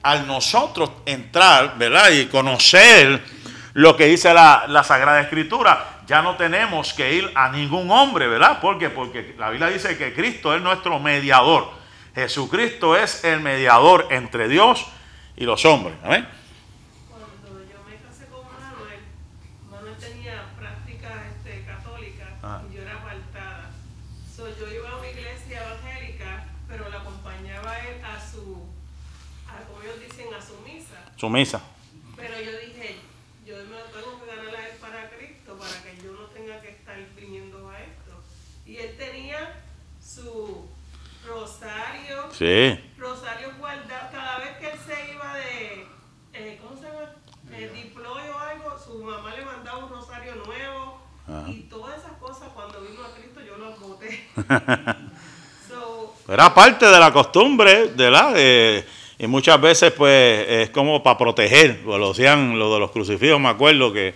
[0.01, 2.09] al, nosotros entrar, ¿verdad?
[2.11, 3.21] Y conocer
[3.73, 8.27] lo que dice la, la, Sagrada Escritura, ya no tenemos que ir a ningún hombre,
[8.27, 8.59] ¿verdad?
[8.59, 8.89] ¿Por qué?
[8.89, 11.69] Porque la Biblia dice que Cristo es nuestro mediador.
[12.15, 14.85] Jesucristo es el mediador entre Dios
[15.35, 15.95] y los hombres.
[16.03, 16.27] Amén.
[17.09, 18.99] Cuando yo me casé con Manuel,
[19.69, 22.61] Manuel tenía práctica este, católica ah.
[22.69, 23.71] y yo era apartada.
[24.33, 28.63] So, yo iba a una iglesia evangélica, pero la acompañaba él a su,
[29.49, 31.11] a, como ellos dicen, a su misa.
[31.17, 31.61] Su misa.
[32.15, 32.95] Pero yo dije,
[33.45, 36.69] yo me tengo que ganar a él para Cristo, para que yo no tenga que
[36.69, 38.23] estar viniendo a esto.
[38.65, 39.61] Y él tenía
[40.01, 40.65] su
[41.27, 42.24] rosario.
[42.37, 42.79] Sí.
[42.97, 44.11] Rosario guardado.
[44.11, 45.87] Cada vez que él se iba de,
[46.33, 47.15] eh, ¿cómo se llama?
[47.53, 51.01] Eh, diploy o algo, su mamá le mandaba un rosario nuevo.
[51.47, 54.27] Y todas esas cosas cuando vino a Cristo yo las boté.
[56.27, 58.85] Era parte de la costumbre, de la de,
[59.17, 63.49] y muchas veces pues es como para proteger, lo decían lo de los crucifijos, me
[63.49, 64.15] acuerdo que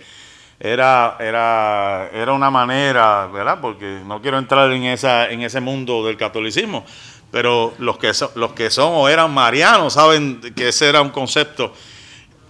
[0.60, 3.58] era, era, era una manera, ¿verdad?
[3.62, 6.84] Porque no quiero entrar en, esa, en ese mundo del catolicismo,
[7.30, 11.08] pero los que, son, los que son o eran marianos saben que ese era un
[11.08, 11.72] concepto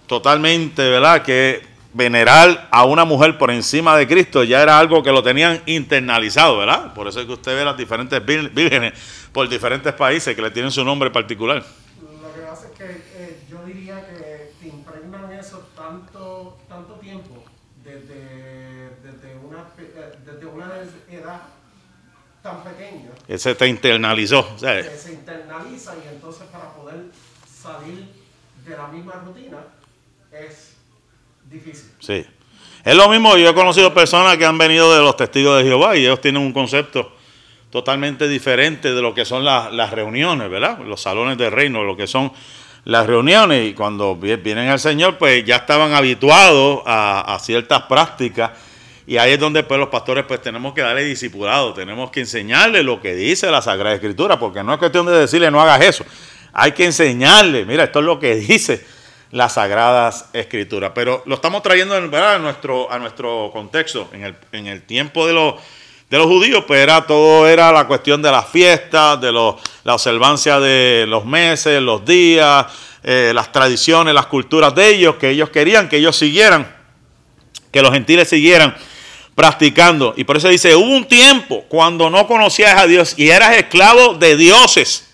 [0.07, 1.21] totalmente, ¿verdad?
[1.23, 5.61] Que venerar a una mujer por encima de Cristo ya era algo que lo tenían
[5.65, 6.93] internalizado, ¿verdad?
[6.93, 8.93] Por eso es que usted ve las diferentes vírgenes
[9.31, 11.63] por diferentes países que le tienen su nombre particular.
[12.01, 17.43] Lo que pasa es que eh, yo diría que te impregnan eso tanto, tanto tiempo
[17.83, 20.71] desde, desde, una, eh, desde una
[21.09, 21.41] edad
[22.41, 23.09] tan pequeña.
[23.27, 24.47] Ese te internalizó.
[24.57, 27.05] se internaliza y entonces para poder
[27.45, 28.07] salir
[28.65, 29.57] de la misma rutina
[30.31, 30.75] es
[31.49, 31.91] difícil.
[31.99, 32.25] Sí.
[32.83, 35.95] Es lo mismo, yo he conocido personas que han venido de los testigos de Jehová
[35.95, 37.15] y ellos tienen un concepto
[37.69, 40.79] totalmente diferente de lo que son las reuniones, ¿verdad?
[40.79, 42.31] Los salones de reino, lo que son
[42.85, 48.51] las reuniones y cuando vienen al Señor, pues ya estaban habituados a, ciertas prácticas
[49.07, 52.83] y ahí es donde pues los pastores pues tenemos que darle discipulado, tenemos que enseñarle
[52.83, 56.05] lo que dice la Sagrada Escritura, porque no es cuestión de decirle no hagas eso,
[56.53, 58.85] hay que enseñarle, mira, esto es lo que dice
[59.31, 64.67] las Sagradas Escrituras, pero lo estamos trayendo a nuestro, a nuestro contexto, en el, en
[64.67, 65.55] el tiempo de los
[66.09, 69.93] de los judíos, pues era todo era la cuestión de las fiestas, de los, la
[69.93, 72.65] observancia de los meses, los días,
[73.01, 76.69] eh, las tradiciones, las culturas de ellos, que ellos querían que ellos siguieran,
[77.71, 78.75] que los gentiles siguieran
[79.35, 80.13] practicando.
[80.17, 84.15] Y por eso dice, hubo un tiempo cuando no conocías a Dios y eras esclavo
[84.15, 85.07] de dioses,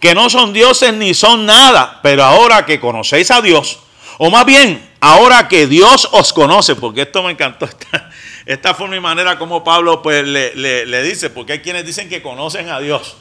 [0.00, 3.80] que no son dioses ni son nada, pero ahora que conocéis a Dios,
[4.18, 7.68] o más bien, ahora que Dios os conoce, porque esto me encantó,
[8.46, 12.22] esta, forma y manera como Pablo pues le, le dice, porque hay quienes dicen que
[12.22, 13.16] conocen a Dios.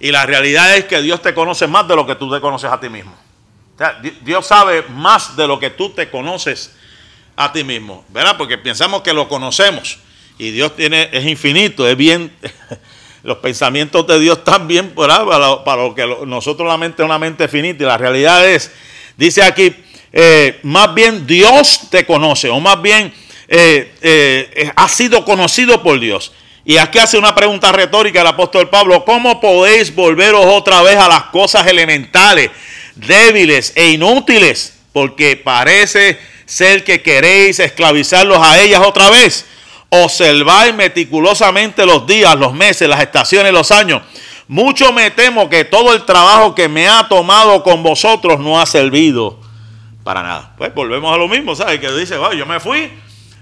[0.00, 2.70] Y la realidad es que Dios te conoce más de lo que tú te conoces
[2.70, 3.16] a ti mismo.
[4.22, 6.76] Dios sabe más de lo que tú te conoces
[7.38, 8.36] a ti mismo, ¿verdad?
[8.36, 10.00] Porque pensamos que lo conocemos
[10.38, 12.32] y Dios tiene, es infinito, es bien,
[13.22, 15.22] los pensamientos de Dios están bien Para,
[15.76, 18.72] lo que nosotros la mente es una mente finita y la realidad es,
[19.16, 19.72] dice aquí,
[20.12, 23.14] eh, más bien Dios te conoce o más bien
[23.46, 26.32] eh, eh, ha sido conocido por Dios.
[26.64, 31.08] Y aquí hace una pregunta retórica el apóstol Pablo, ¿cómo podéis volveros otra vez a
[31.08, 32.50] las cosas elementales,
[32.96, 34.80] débiles e inútiles?
[34.92, 39.46] Porque parece ser que queréis esclavizarlos a ellas otra vez.
[39.90, 44.02] Observáis meticulosamente los días, los meses, las estaciones, los años.
[44.48, 48.64] Mucho me temo que todo el trabajo que me ha tomado con vosotros no ha
[48.64, 49.38] servido
[50.02, 50.54] para nada.
[50.56, 51.80] Pues volvemos a lo mismo, ¿sabes?
[51.80, 52.90] Que dice, yo me fui,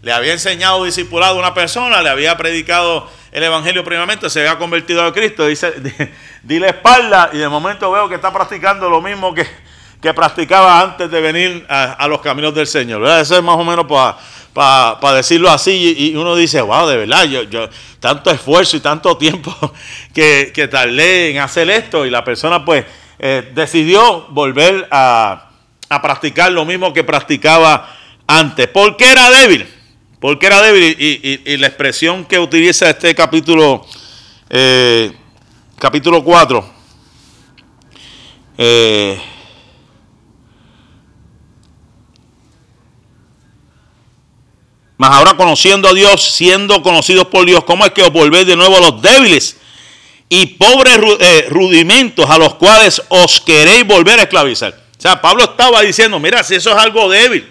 [0.02, 4.58] le había enseñado, discipulado a una persona, le había predicado el evangelio primeramente, se había
[4.58, 5.72] convertido a Cristo, dice,
[6.42, 9.46] di la espalda y de momento veo que está practicando lo mismo que,
[10.06, 13.04] que practicaba antes de venir a, los caminos del Señor.
[13.08, 13.86] Eso es más o menos
[14.52, 15.96] para decirlo así.
[15.98, 19.52] Y, uno dice, wow, de verdad, yo, yo tanto esfuerzo y tanto tiempo
[20.14, 22.06] que, que tardé en hacer esto.
[22.06, 22.84] Y la persona pues
[23.18, 25.50] eh, decidió volver a,
[25.88, 27.92] a practicar lo mismo que practicaba
[28.28, 28.68] antes.
[28.68, 29.66] porque era débil?
[30.20, 30.96] Porque era débil.
[31.00, 33.84] Y, la expresión que utiliza este capítulo,
[34.50, 35.10] eh,
[35.80, 36.64] capítulo 4,
[38.58, 39.20] eh,
[44.96, 48.56] Mas ahora conociendo a Dios, siendo conocidos por Dios, ¿cómo es que os volvéis de
[48.56, 49.56] nuevo a los débiles
[50.28, 54.72] y pobres eh, rudimentos a los cuales os queréis volver a esclavizar?
[54.72, 57.46] O sea, Pablo estaba diciendo, mira, si eso es algo débil.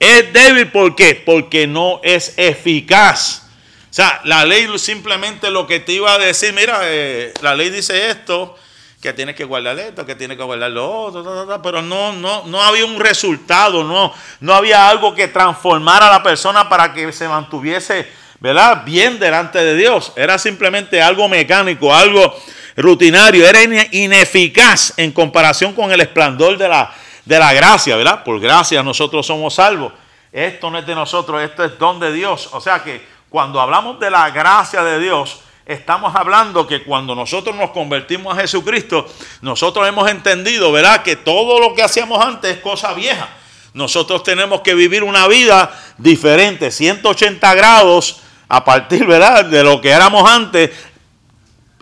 [0.00, 1.14] Es débil ¿por qué?
[1.14, 3.42] Porque no es eficaz.
[3.88, 7.70] O sea, la ley simplemente lo que te iba a decir, mira, eh, la ley
[7.70, 8.56] dice esto,
[9.02, 12.62] que tienes que guardar esto, que tienes que guardar lo otro, pero no, no, no
[12.62, 17.26] había un resultado, no, no había algo que transformara a la persona para que se
[17.26, 18.84] mantuviese ¿verdad?
[18.84, 20.12] bien delante de Dios.
[20.14, 22.32] Era simplemente algo mecánico, algo
[22.76, 23.60] rutinario, era
[23.90, 28.22] ineficaz en comparación con el esplendor de la, de la gracia, ¿verdad?
[28.22, 29.92] Por gracia nosotros somos salvos.
[30.30, 32.50] Esto no es de nosotros, esto es don de Dios.
[32.52, 35.40] O sea que cuando hablamos de la gracia de Dios,
[35.72, 39.06] estamos hablando que cuando nosotros nos convertimos a Jesucristo,
[39.40, 41.02] nosotros hemos entendido, ¿verdad?
[41.02, 43.28] Que todo lo que hacíamos antes es cosa vieja.
[43.74, 49.44] Nosotros tenemos que vivir una vida diferente, 180 grados a partir, ¿verdad?
[49.46, 50.70] De lo que éramos antes,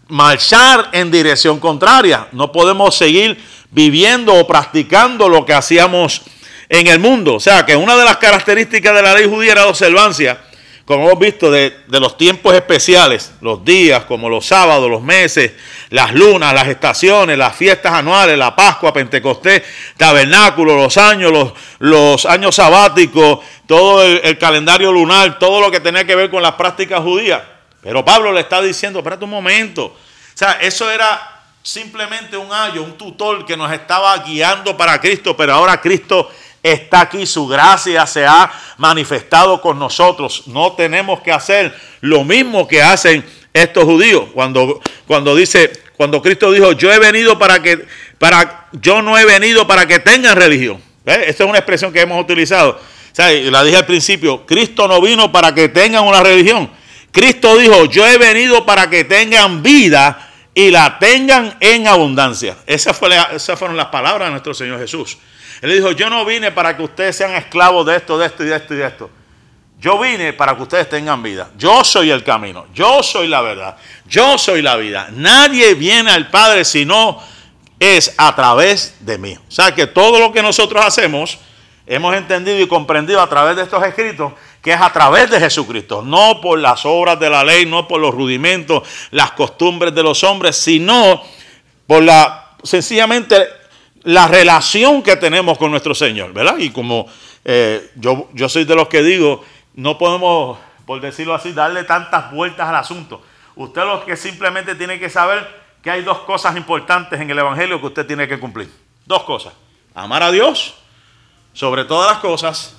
[0.09, 2.29] marchar en dirección contraria.
[2.33, 6.22] No podemos seguir viviendo o practicando lo que hacíamos
[6.68, 7.35] en el mundo.
[7.35, 10.40] O sea, que una de las características de la ley judía era la observancia
[10.90, 15.53] como hemos visto, de, los tiempos especiales, los días, como los sábados, los meses,
[15.90, 19.62] las lunas, las estaciones, las fiestas anuales, la Pascua, Pentecostés,
[19.96, 26.16] tabernáculo, los años, los, años sabáticos, todo el, calendario lunar, todo lo que tenía que
[26.16, 27.40] ver con las prácticas judías.
[27.81, 29.85] Pero Pablo le está diciendo, espérate un momento.
[29.85, 29.96] O
[30.35, 35.55] sea, eso era simplemente un ayo, un tutor que nos estaba guiando para Cristo, pero
[35.55, 36.29] ahora Cristo
[36.62, 40.44] está aquí, su gracia se ha manifestado con nosotros.
[40.46, 44.25] No tenemos que hacer lo mismo que hacen estos judíos.
[44.33, 47.87] Cuando, cuando dice, cuando Cristo dijo, yo he venido para que,
[48.18, 50.81] para, yo no he venido para que tengan religión.
[51.05, 52.81] Esta es una expresión que hemos utilizado.
[53.16, 56.70] La dije al principio, Cristo no vino para que tengan una religión.
[57.12, 62.57] Cristo dijo, yo he venido para que tengan vida y la tengan en abundancia.
[62.66, 65.18] Esas fueron las palabras de nuestro Señor Jesús.
[65.61, 68.46] Él dijo, yo no vine para que ustedes sean esclavos de esto, de esto y
[68.46, 69.11] de esto y de esto.
[69.79, 71.50] Yo vine para que ustedes tengan vida.
[71.56, 72.67] Yo soy el camino.
[72.75, 73.77] Yo soy la verdad.
[74.06, 75.08] Yo soy la vida.
[75.13, 77.19] Nadie viene al Padre si no
[77.79, 79.35] es a través de mí.
[79.35, 81.38] O sea que todo lo que nosotros hacemos,
[81.87, 86.02] hemos entendido y comprendido a través de estos escritos, que es a través de Jesucristo.
[86.02, 90.23] No por las obras de la ley, no por los rudimentos, las costumbres de los
[90.25, 91.23] hombres, sino
[91.87, 93.60] por la sencillamente
[94.03, 96.59] la relación que tenemos con nuestro Señor, ¿verdad?
[96.59, 97.07] Y como
[97.44, 99.44] eh, yo, yo soy de los que digo,
[99.75, 100.59] no podemos
[100.90, 103.23] por decirlo así, darle tantas vueltas al asunto.
[103.55, 105.48] Usted lo que simplemente tiene que saber
[105.85, 108.69] que hay dos cosas importantes en el Evangelio que usted tiene que cumplir.
[109.07, 109.53] Dos cosas.
[109.94, 110.75] Amar a Dios
[111.53, 112.77] sobre todas las cosas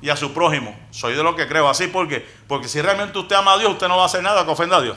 [0.00, 0.74] y a su prójimo.
[0.92, 3.86] Soy de lo que creo así porque porque si realmente usted ama a Dios, usted
[3.86, 4.96] no va a hacer nada que ofenda a Dios.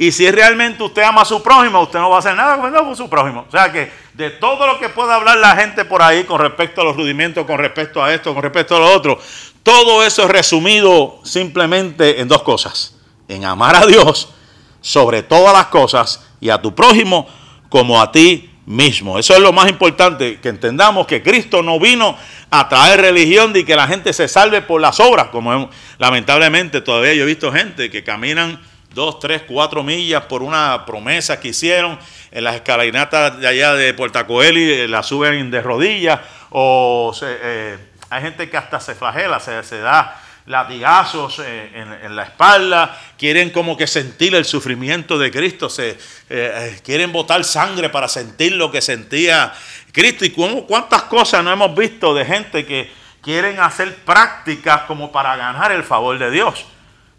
[0.00, 2.94] Y si realmente usted ama a su prójimo, usted no va a hacer nada a
[2.94, 3.44] su prójimo.
[3.48, 6.80] O sea que de todo lo que pueda hablar la gente por ahí con respecto
[6.80, 9.18] a los rudimentos, con respecto a esto, con respecto a lo otro,
[9.64, 12.96] todo eso es resumido simplemente en dos cosas.
[13.26, 14.32] En amar a Dios
[14.80, 17.28] sobre todas las cosas y a tu prójimo
[17.68, 19.18] como a ti mismo.
[19.18, 22.16] Eso es lo más importante, que entendamos que Cristo no vino
[22.50, 27.14] a traer religión y que la gente se salve por las obras, como lamentablemente todavía
[27.14, 28.60] yo he visto gente que caminan
[28.94, 31.98] dos, tres, cuatro millas por una promesa que hicieron
[32.30, 36.20] en las escalinatas de allá de Portacoeli, eh, la suben de rodillas,
[36.50, 37.78] o eh,
[38.10, 41.70] hay gente que hasta se flagela, se, se da latigazos eh,
[42.02, 45.96] en, la espalda, quieren como que sentir el sufrimiento de Cristo, se, eh,
[46.30, 49.52] eh, quieren botar sangre para sentir lo que sentía
[49.92, 50.24] Cristo.
[50.24, 55.70] Y cuántas cosas no hemos visto de gente que quieren hacer prácticas como para ganar
[55.70, 56.64] el favor de Dios.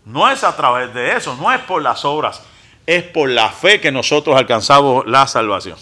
[0.06, 2.42] No es a través de eso, no es por las obras,
[2.86, 5.78] es por la fe que nosotros alcanzamos la salvación.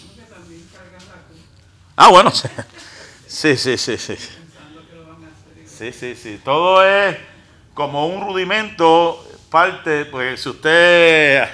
[1.95, 2.32] Ah, bueno,
[3.28, 4.15] sí, sí, sí, sí.
[5.65, 6.41] Sí, sí, sí.
[6.43, 7.18] Todo es
[7.74, 11.47] como un rudimento, parte, pues si usted,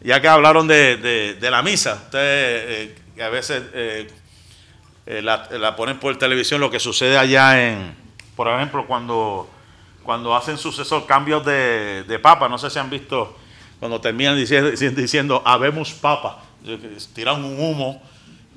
[0.00, 4.10] ya que hablaron de, la misa, usted eh, a veces eh,
[5.04, 7.94] eh, la, ponen por televisión, lo que sucede allá en,
[8.36, 9.50] por ejemplo, cuando,
[10.02, 13.36] cuando hacen sucesor cambios de, de papa, no sé si han visto,
[13.78, 16.42] cuando terminan diciendo, diciendo habemos papa,
[17.14, 18.02] tiran un humo.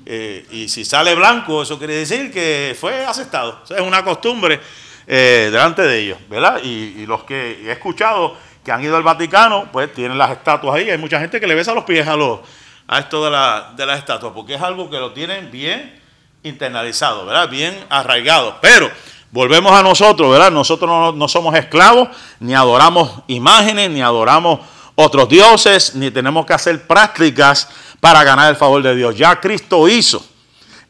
[0.06, 3.62] y si sale blanco, eso quiere decir que fue aceptado.
[3.68, 4.60] es una costumbre
[5.08, 6.60] eh, delante de ellos, ¿verdad?
[6.64, 10.90] Y, los que he escuchado que han ido al Vaticano, pues tienen las estatuas ahí.
[10.90, 12.40] Hay mucha gente que le besa los pies a, los,
[12.88, 16.00] a esto de, la, de las estatuas, porque es algo que lo tienen bien
[16.42, 17.48] internalizado, ¿verdad?
[17.48, 18.58] Bien arraigado.
[18.60, 18.90] Pero
[19.30, 20.50] volvemos a nosotros, ¿verdad?
[20.50, 22.08] Nosotros no, somos esclavos,
[22.40, 24.60] ni adoramos imágenes, ni adoramos
[24.94, 27.68] otros dioses, ni tenemos que hacer prácticas
[28.00, 29.16] para ganar el favor de Dios.
[29.16, 30.24] Ya Cristo hizo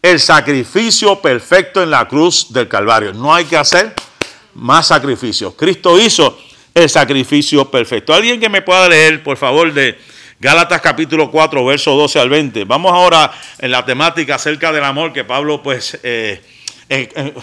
[0.03, 3.13] el sacrificio perfecto en la cruz del Calvario.
[3.13, 3.95] No hay que hacer
[4.55, 5.55] más sacrificios.
[5.55, 6.39] Cristo hizo
[6.75, 8.13] el sacrificio perfecto.
[8.13, 9.99] Alguien que me pueda leer, por favor, de
[10.39, 12.65] Gálatas capítulo 4, verso 12 al 20.
[12.65, 16.43] Vamos ahora en la temática acerca del amor que Pablo, pues, eh,
[16.91, 17.35] eh, eh,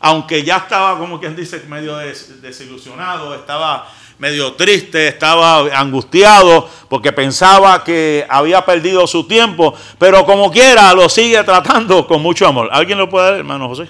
[0.00, 3.86] aunque ya estaba, como quien dice, medio desilusionado, estaba
[4.18, 11.08] medio triste, estaba angustiado porque pensaba que había perdido su tiempo, pero como quiera lo
[11.08, 12.68] sigue tratando con mucho amor.
[12.72, 13.88] ¿Alguien lo puede dar, hermano José?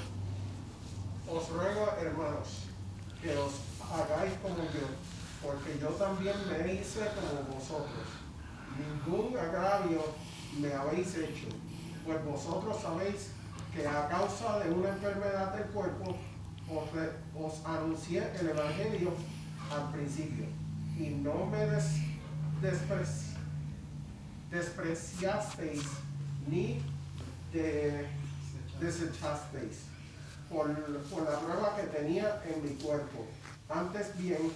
[13.86, 16.16] a causa de una enfermedad del cuerpo,
[17.34, 19.12] os, anuncié el Evangelio
[19.70, 20.46] al principio
[20.98, 21.66] y no me
[24.50, 25.84] despreciasteis
[26.46, 26.82] ni
[28.80, 29.78] desechasteis
[30.50, 33.26] por, por la prueba que tenía en mi cuerpo.
[33.68, 34.52] Antes bien,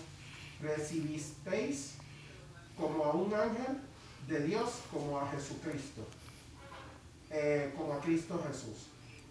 [0.61, 1.94] recibisteis
[2.76, 3.78] como a un ángel
[4.28, 6.07] de Dios, como a Jesucristo,
[7.30, 8.88] eh, como a Cristo Jesús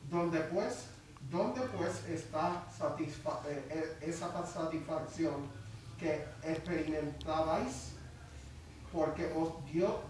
[0.10, 0.86] donde pues,
[1.30, 2.64] donde pues está
[3.00, 5.48] eh, eh, esa satisfacción
[6.00, 7.94] que experimentabais,
[8.92, 9.50] porque os,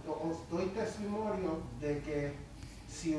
[0.08, 2.34] os doy testimonio de que
[2.88, 3.18] si,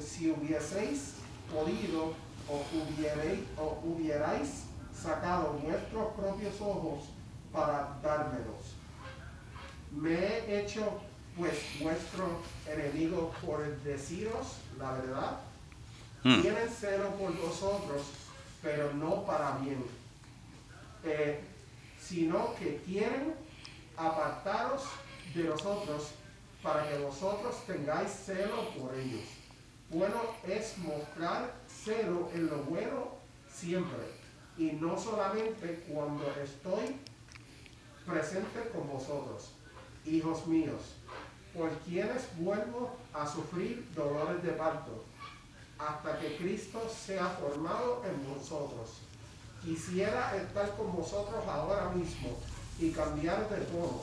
[0.00, 1.14] si hubieseis
[1.52, 2.14] podido
[2.48, 4.64] o, o hubierais
[4.94, 7.08] sacado vuestros propios ojos
[7.52, 8.74] para dármelos.
[9.90, 11.00] Me he hecho
[11.36, 15.49] pues vuestro enemigo por deciros la verdad
[16.22, 16.42] Hmm.
[16.42, 18.02] Tienen celo por vosotros,
[18.62, 19.82] pero no para bien,
[21.02, 21.40] eh,
[21.98, 23.34] sino que quieren
[23.96, 24.82] apartaros
[25.34, 26.10] de nosotros
[26.62, 29.22] para que vosotros tengáis celo por ellos.
[29.88, 33.14] Bueno es mostrar celo en lo bueno
[33.50, 34.20] siempre,
[34.58, 36.96] y no solamente cuando estoy
[38.04, 39.52] presente con vosotros,
[40.04, 40.82] hijos míos,
[41.54, 45.09] por quienes vuelvo a sufrir dolores de parto
[45.88, 49.00] hasta que Cristo sea formado en vosotros.
[49.64, 52.38] Quisiera estar con vosotros ahora mismo
[52.78, 54.02] y cambiar de tono,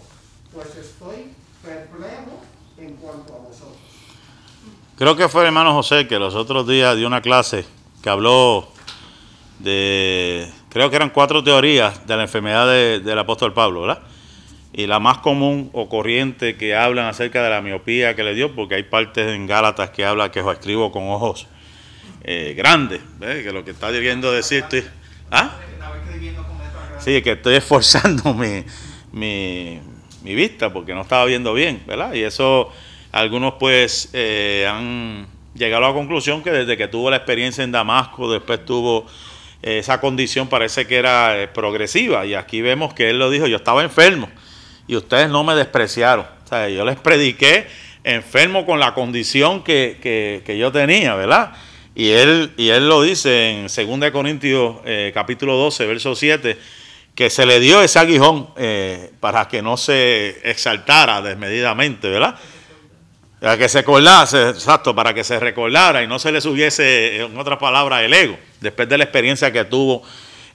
[0.54, 2.42] pues estoy perplejo
[2.78, 3.78] en cuanto a vosotros.
[4.98, 7.66] Creo que fue el hermano José que los otros días dio una clase
[8.02, 8.68] que habló
[9.60, 14.04] de, creo que eran cuatro teorías de la enfermedad del apóstol Pablo, ¿verdad?
[14.74, 18.54] Y la más común o corriente que hablan acerca de la miopía que le dio,
[18.54, 21.48] porque hay partes en Gálatas que habla que os escribo con ojos
[22.24, 23.44] eh, grandes, ¿ves?
[23.44, 24.84] que lo que está queriendo decir estoy,
[25.32, 25.56] ¿ah?
[27.00, 28.64] Sí, que estoy esforzando mi,
[29.12, 29.80] mi,
[30.36, 32.14] vista porque no estaba viendo bien, ¿verdad?
[32.14, 32.72] Y eso
[33.12, 37.72] algunos pues eh, han llegado a la conclusión que desde que tuvo la experiencia en
[37.72, 39.08] Damasco, después tuvo
[39.64, 42.26] eh, esa condición, parece que era eh, progresiva.
[42.26, 44.30] Y aquí vemos que él lo dijo, yo estaba enfermo
[44.88, 46.26] y ustedes no me despreciaron.
[46.46, 47.68] O sea, yo les prediqué
[48.04, 51.54] enfermo con la condición que, yo tenía, ¿verdad?
[52.00, 54.76] Y él, y él lo dice en 2 Corintios
[55.16, 56.56] capítulo 12, verso 7,
[57.16, 58.50] que se le dio ese aguijón
[59.20, 62.36] para que no se exaltara desmedidamente, ¿verdad?
[63.40, 67.36] Para que se acordase, exacto, para que se recordara y no se le subiese, en
[67.36, 70.04] otras palabras, el ego, después de la experiencia que tuvo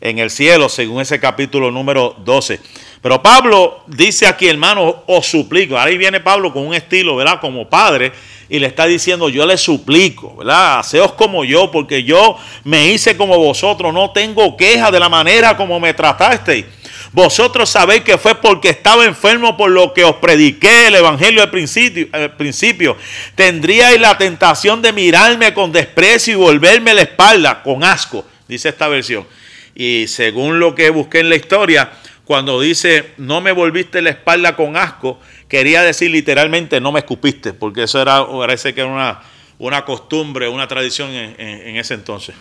[0.03, 2.61] en el cielo, según ese capítulo número 12.
[3.00, 5.78] Pero Pablo dice aquí, hermano, os suplico.
[5.78, 7.40] Ahí viene Pablo con un estilo, ¿verdad?
[7.40, 8.12] Como padre,
[8.48, 10.80] y le está diciendo, yo le suplico, ¿verdad?
[10.80, 15.57] Haceos como yo, porque yo me hice como vosotros, no tengo queja de la manera
[15.57, 16.66] como me tratasteis
[17.12, 21.50] vosotros sabéis que fue porque estaba enfermo por lo que os prediqué el Evangelio al
[21.50, 22.09] principio.
[22.11, 22.96] Al principio.
[23.34, 28.88] Tendríais la tentación de mirarme con desprecio y volverme la espalda con asco, dice esta
[28.88, 29.26] versión.
[29.74, 31.92] Y según lo que busqué en la historia,
[32.24, 35.18] cuando dice no me volviste la espalda con asco,
[35.48, 39.22] quería decir literalmente no me escupiste, porque eso era, parece que era una,
[39.58, 42.34] una costumbre, una tradición en ese entonces.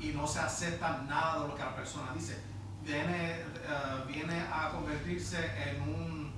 [0.00, 2.40] y no se acepta nada de lo que la persona dice.
[2.84, 6.32] Viene, uh, viene a convertirse en un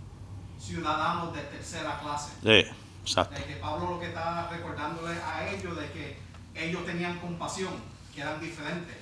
[0.85, 2.33] ciudadano de tercera clase.
[2.43, 2.71] Sí,
[3.03, 3.35] exacto.
[3.39, 6.19] De que Pablo lo que está recordándole a ellos de que
[6.55, 7.73] ellos tenían compasión,
[8.15, 8.97] que eran diferentes.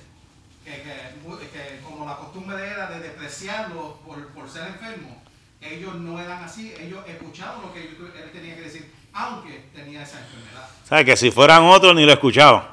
[0.63, 5.21] Que, que, que como la costumbre era de despreciarlo por, por ser enfermo,
[5.59, 10.19] ellos no eran así, ellos escuchaban lo que él tenía que decir, aunque tenía esa
[10.19, 10.69] enfermedad.
[10.85, 11.03] ¿Sabes?
[11.03, 12.63] Que si fueran otros ni lo escuchaban.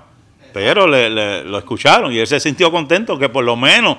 [0.53, 1.11] Pero le,
[1.45, 3.99] lo escucharon y él se sintió contento que por lo menos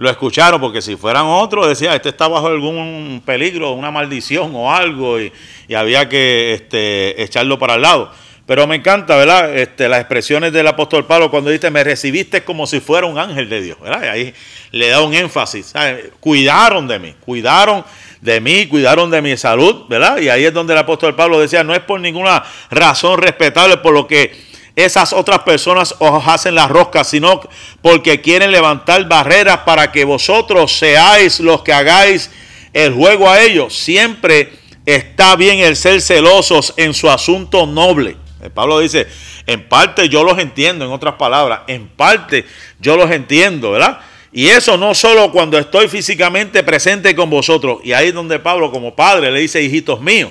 [0.00, 4.72] lo escucharon, porque si fueran otros, decía, este está bajo algún peligro, una maldición o
[4.72, 5.30] algo, y,
[5.76, 8.10] había que este, echarlo para el lado.
[8.46, 9.54] Pero me encanta, ¿verdad?
[9.54, 13.50] Este, las expresiones del apóstol Pablo cuando dice, me recibiste como si fuera un ángel
[13.50, 14.02] de Dios, ¿verdad?
[14.02, 14.34] Y ahí
[14.70, 15.74] le da un énfasis,
[16.18, 17.84] Cuidaron de mí, cuidaron
[18.22, 20.16] de mí, cuidaron de mi salud, ¿verdad?
[20.16, 23.92] Y ahí es donde el apóstol Pablo decía, no es por ninguna razón respetable por
[23.92, 27.40] lo que esas otras personas os hacen las roscas, sino
[27.82, 32.30] porque quieren levantar barreras para que vosotros seáis los que hagáis
[32.72, 33.74] el juego a ellos.
[33.74, 34.52] Siempre
[34.86, 38.16] está bien el ser celosos en su asunto noble.
[38.54, 39.06] Pablo dice,
[39.46, 42.46] en parte yo los entiendo, en otras palabras, en parte
[42.78, 44.00] yo los entiendo, ¿verdad?
[44.32, 47.80] Y eso no solo cuando estoy físicamente presente con vosotros.
[47.82, 50.30] Y ahí es donde Pablo como padre le dice, hijitos míos,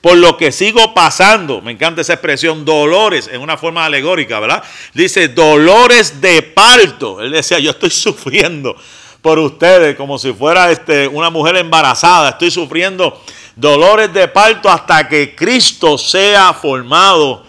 [0.00, 4.62] por lo que sigo pasando, me encanta esa expresión, dolores, en una forma alegórica, ¿verdad?
[4.94, 7.20] Dice, dolores de parto.
[7.20, 8.76] Él decía, yo estoy sufriendo
[9.20, 13.22] por ustedes como si fuera este, una mujer embarazada, estoy sufriendo
[13.54, 17.44] dolores de parto hasta que Cristo sea formado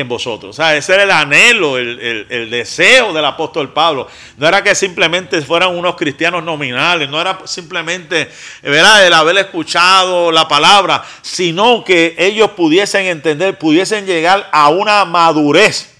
[0.00, 0.50] en vosotros.
[0.50, 4.08] O sea, ese era el anhelo, el, deseo del apóstol Pablo.
[4.36, 8.30] No era que simplemente fueran unos cristianos nominales, no era simplemente
[8.62, 9.06] ¿verdad?
[9.06, 15.94] el haber escuchado la palabra, sino que ellos pudiesen entender, pudiesen llegar a una madurez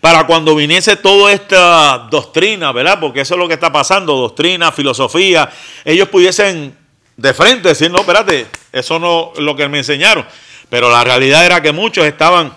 [0.00, 3.00] para cuando viniese toda esta doctrina, ¿verdad?
[3.00, 5.50] Porque eso es lo que está pasando, doctrina, filosofía,
[5.84, 6.76] ellos pudiesen
[7.16, 10.24] de frente decir, no, espérate, eso no es lo que me enseñaron.
[10.68, 12.54] Pero la realidad era que muchos estaban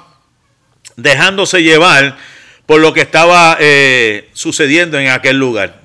[1.01, 2.17] dejándose llevar
[2.65, 5.81] por lo que estaba eh, sucediendo en aquel lugar.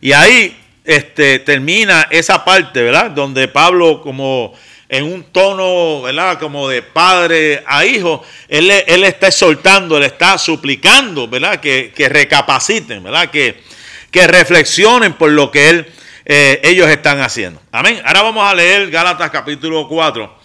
[0.00, 3.10] Y ahí este, termina esa parte, ¿verdad?
[3.10, 4.54] Donde Pablo, como
[4.88, 6.38] en un tono, ¿verdad?
[6.38, 11.60] Como de padre a hijo, él, él está exhortando, él está suplicando, ¿verdad?
[11.60, 13.30] Que, recapaciten, ¿verdad?
[13.30, 13.62] Que,
[14.10, 15.86] que reflexionen por lo que
[16.24, 17.60] eh, ellos están haciendo.
[17.72, 18.00] Amén.
[18.04, 20.38] Ahora vamos a leer Gálatas capítulo 4,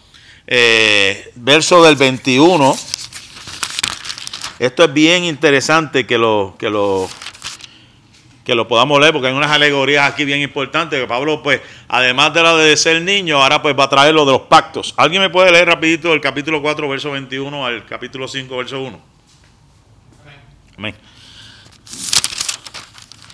[0.48, 2.78] eh, verso del 21
[4.60, 7.10] esto es bien interesante que lo, que lo,
[8.44, 12.34] que lo podamos leer, porque hay unas alegorías aquí bien importantes que Pablo, pues, además
[12.34, 14.94] de la de ser niño, ahora pues va a traer lo de los pactos.
[14.98, 19.00] ¿Alguien me puede leer rapidito del capítulo 4, verso 21 al capítulo 5, verso 1?
[20.78, 20.96] Amén.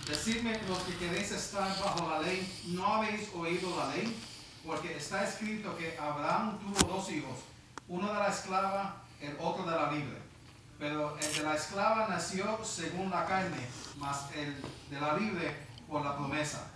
[0.07, 4.15] Decidme los que queréis estar bajo la ley, ¿no habéis oído la ley?
[4.65, 7.39] Porque está escrito que Abraham tuvo dos hijos,
[7.88, 10.24] uno de la esclava, el otro de la libre.
[10.78, 13.65] Pero el de la esclava nació según la carne,
[13.97, 14.55] mas el
[14.89, 15.55] de la libre
[15.88, 16.67] por la promesa.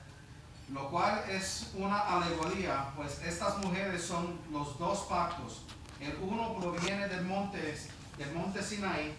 [0.71, 5.63] Lo cual es una alegoría, pues estas mujeres son los dos pactos.
[5.99, 7.77] El uno proviene del monte,
[8.17, 9.13] del monte Sinai,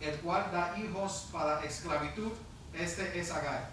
[0.00, 2.32] el cual da hijos para esclavitud.
[2.72, 3.68] Este es Agar.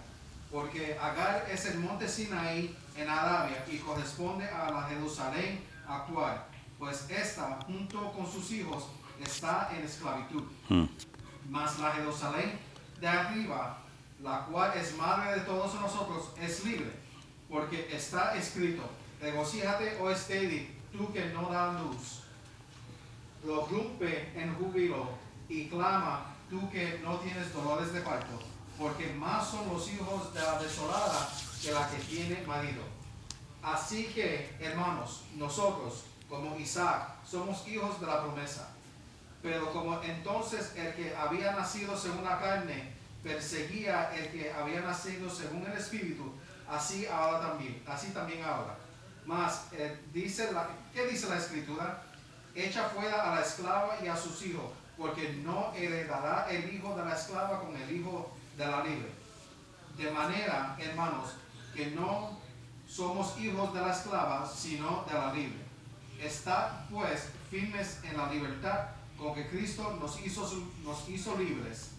[0.50, 6.44] Porque Agar es el monte Sinai en Arabia y corresponde a la Jerusalén actual.
[6.78, 8.88] Pues esta, junto con sus hijos,
[9.22, 10.42] está en esclavitud.
[10.68, 10.86] Hmm.
[11.48, 12.58] Mas la Jerusalén
[13.00, 13.78] de arriba,
[14.22, 16.92] la cual es madre de todos nosotros, es libre.
[17.48, 18.82] Porque está escrito,
[19.20, 22.22] regocíjate, oh Estedi, tú que no das luz.
[23.44, 25.08] Lo rompe en júbilo
[25.48, 28.38] y clama, tú que no tienes dolores de parto.
[28.78, 31.28] Porque más son los hijos de la desolada
[31.62, 32.82] que la que tiene marido.
[33.62, 38.70] Así que, hermanos, nosotros, como Isaac, somos hijos de la promesa.
[39.42, 45.30] Pero como entonces el que había nacido según la carne perseguía el que había nacido
[45.30, 46.32] según el espíritu,
[46.68, 48.76] así ahora también, así también ahora.
[49.24, 52.02] Mas eh, dice la, ¿qué dice la escritura?
[52.54, 57.04] Echa fuera a la esclava y a sus hijos, porque no heredará el hijo de
[57.04, 59.10] la esclava con el hijo de la libre.
[59.96, 61.34] De manera, hermanos,
[61.74, 62.38] que no
[62.88, 65.58] somos hijos de la esclava, sino de la libre.
[66.20, 68.88] Estad pues firmes en la libertad
[69.20, 71.92] con Cristo nos hizo, libres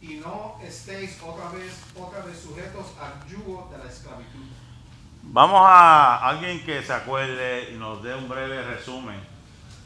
[0.00, 4.46] y no estéis otra vez sujetos al yugo de la esclavitud.
[5.22, 9.20] Vamos a alguien que se acuerde y nos dé un breve resumen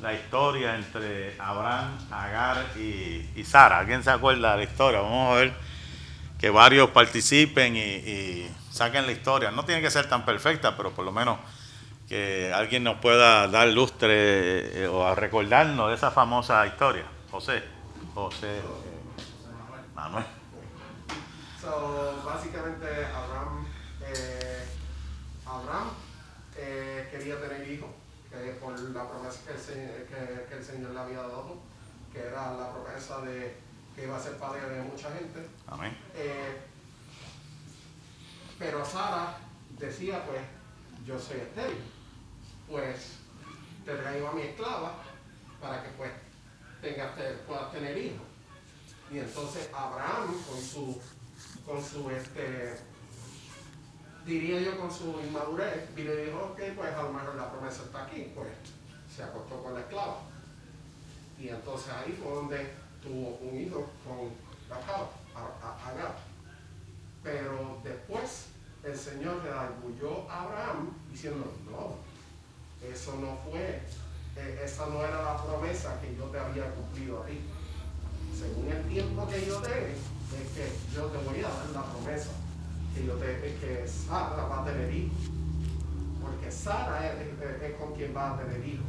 [0.00, 3.78] la historia entre Abraham, Agar y, y Sara.
[3.78, 5.00] ¿Alguien se acuerda de la historia?
[5.00, 5.54] Vamos a ver
[6.38, 9.50] que varios participen y, y saquen la historia.
[9.50, 11.38] No tiene que ser tan perfecta, pero por lo menos
[12.08, 17.04] que alguien nos pueda dar lustre eh, o a recordarnos de esa famosa historia.
[17.30, 17.62] José,
[18.14, 18.60] José,
[19.94, 20.24] Manuel.
[21.60, 23.66] So, básicamente Abraham,
[24.00, 24.64] eh,
[25.44, 25.90] Abraham
[26.56, 27.90] eh, quería tener hijos,
[28.30, 31.58] que por la promesa que el, Señor, que, que el Señor le había dado,
[32.12, 33.56] que era la promesa de
[33.96, 35.48] que iba a ser padre de mucha gente.
[35.66, 35.96] Amén.
[36.14, 36.60] Eh,
[38.58, 39.38] pero Sara
[39.78, 40.40] decía, pues,
[41.04, 41.82] yo soy estéril,
[42.68, 43.12] pues
[43.84, 44.94] te traigo a mi esclava
[45.60, 46.10] para que pues
[46.80, 48.26] tengas, te- puedas tener hijos.
[49.10, 51.00] Y entonces Abraham con su,
[51.64, 52.76] con su este,
[54.24, 58.04] diría yo con su inmadurez, y dijo, ok, pues a lo mejor la promesa está
[58.04, 58.48] aquí, pues
[59.14, 60.18] se acostó con la esclava.
[61.38, 64.32] Y entonces ahí fue donde tuvo un hijo con
[64.72, 66.16] Agar.
[67.22, 68.46] Pero después
[68.84, 71.96] el Señor le arguyó a Abraham diciendo, no,
[72.82, 73.82] eso no fue,
[74.36, 77.40] eh, esa no era la promesa que yo te había cumplido a ti.
[78.38, 82.30] Según el tiempo que yo te es que yo te voy a dar la promesa,
[82.94, 85.30] que yo te, es que Sara va a tener hijos.
[86.20, 88.86] Porque Sara es con quien va a tener hijos.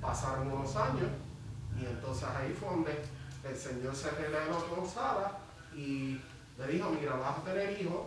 [0.00, 1.10] Pasaron unos años
[1.80, 3.02] y entonces ahí fue donde
[3.44, 5.38] el Señor se reveló con Sara
[5.74, 6.20] y
[6.58, 8.06] le dijo, mira, vas a tener hijos,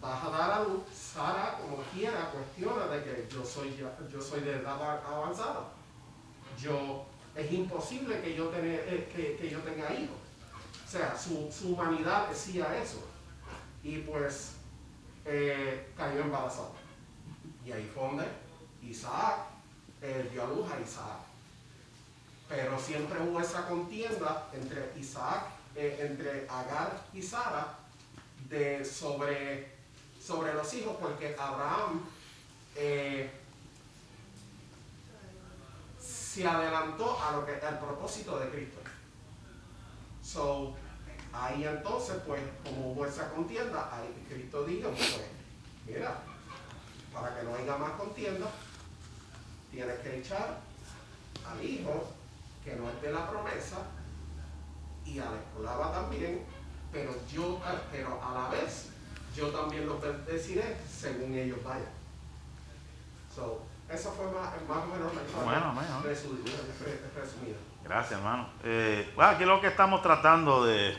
[0.00, 0.82] vas a dar a luz.
[0.92, 5.68] Sara, como quiera, cuestiona de que yo soy, yo soy de edad avanzada.
[6.58, 10.16] Yo, es imposible que yo, tener, eh, que, que yo tenga hijos.
[10.86, 13.02] O sea, su, su humanidad decía eso.
[13.82, 14.54] Y pues
[15.24, 16.70] eh, cayó embarazada.
[17.64, 18.24] Y ahí fue donde
[18.82, 19.50] Isaac
[20.32, 21.20] dio a luz a Isaac.
[22.48, 25.44] Pero siempre hubo esa contienda entre Isaac,
[25.76, 27.78] eh, entre Agar y Sara,
[28.48, 29.72] de sobre,
[30.24, 32.02] sobre los hijos, porque Abraham
[32.76, 33.30] eh,
[36.00, 38.80] se adelantó a lo que al propósito de Cristo.
[40.22, 40.74] So,
[41.32, 45.20] ahí entonces, pues, como hubo esa contienda, ahí Cristo dijo, pues,
[45.86, 46.18] mira,
[47.12, 48.46] para que no haya más contienda,
[49.70, 50.60] tienes que echar
[51.48, 52.12] al hijo
[52.64, 53.78] que no es de la promesa
[55.04, 56.44] y a la esclava también,
[56.92, 57.60] pero yo,
[57.90, 58.89] pero a la vez,
[59.36, 61.88] yo también los bendeciré según ellos vayan.
[63.34, 66.02] So, esa fue más, más o menos la Bueno, bueno.
[66.02, 67.56] resumida.
[67.84, 68.48] Gracias, hermano.
[68.64, 70.96] Eh, bueno, aquí lo que estamos tratando de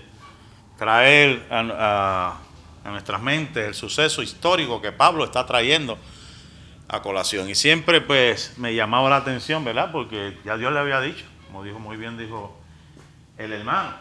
[0.77, 2.38] traer a, a-
[2.84, 5.97] a nuestras mentes el suceso histórico que Pablo está trayendo
[6.88, 7.47] a colación.
[7.49, 9.91] Y siempre pues me llamaba la atención, ¿verdad?
[9.91, 12.57] Porque ya Dios le había dicho, como dijo muy bien, dijo
[13.38, 13.93] el hermano,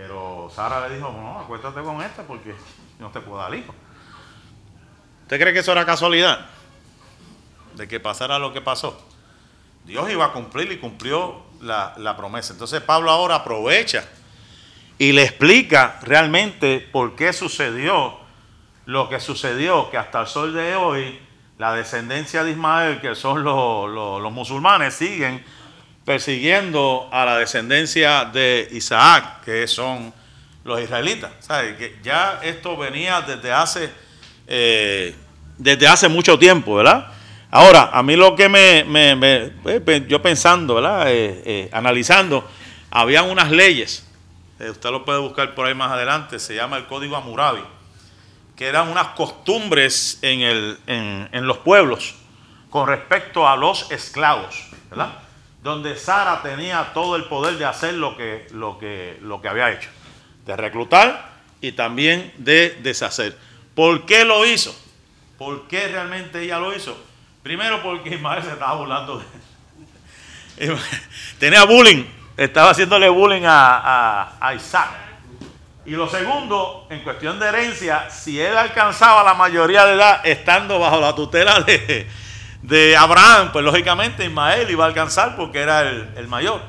[0.00, 2.54] Pero Sara le dijo, no, acuéstate con esta porque
[2.98, 3.74] no te puedo dar hijo.
[5.24, 6.46] ¿Usted cree que eso era casualidad?
[7.74, 9.06] De que pasara lo que pasó.
[9.84, 12.54] Dios iba a cumplir y cumplió la, la promesa.
[12.54, 14.08] Entonces Pablo ahora aprovecha
[14.96, 18.18] y le explica realmente por qué sucedió
[18.86, 21.20] lo que sucedió, que hasta el sol de hoy
[21.58, 25.44] la descendencia de Ismael, que son los, musulmanes, siguen
[26.04, 30.12] persiguiendo a la descendencia de Isaac, que son
[30.64, 31.30] los israelitas.
[31.48, 33.90] Que ya esto venía desde hace,
[34.46, 35.14] eh,
[35.58, 37.08] desde hace mucho tiempo, ¿verdad?
[37.50, 41.04] Ahora, a mí lo que me, eh, yo pensando, ¿verdad?
[41.08, 42.48] Eh, analizando,
[42.90, 44.06] habían unas leyes,
[44.58, 47.62] usted lo puede buscar por ahí más adelante, se llama el Código Amurabi
[48.60, 52.14] que eran unas costumbres en, el, en, los pueblos
[52.68, 55.14] con respecto a los esclavos, ¿verdad?
[55.62, 59.70] Donde Sara tenía todo el poder de hacer lo que, lo que, lo que había
[59.70, 59.90] hecho,
[60.46, 61.30] de reclutar
[61.60, 63.36] y también de deshacer.
[63.74, 64.74] ¿Por qué lo hizo?
[65.36, 66.96] ¿Por qué realmente ella lo hizo?
[67.42, 69.24] Primero porque Ismael se estaba burlando de
[71.38, 72.04] Tenía bullying,
[72.36, 74.90] estaba haciéndole bullying a, a Isaac.
[75.86, 80.78] Y lo segundo, en cuestión de herencia, si él alcanzaba la mayoría de edad estando
[80.78, 82.06] bajo la tutela de,
[82.98, 86.60] Abraham, pues lógicamente Ismael iba a alcanzar porque era el, mayor.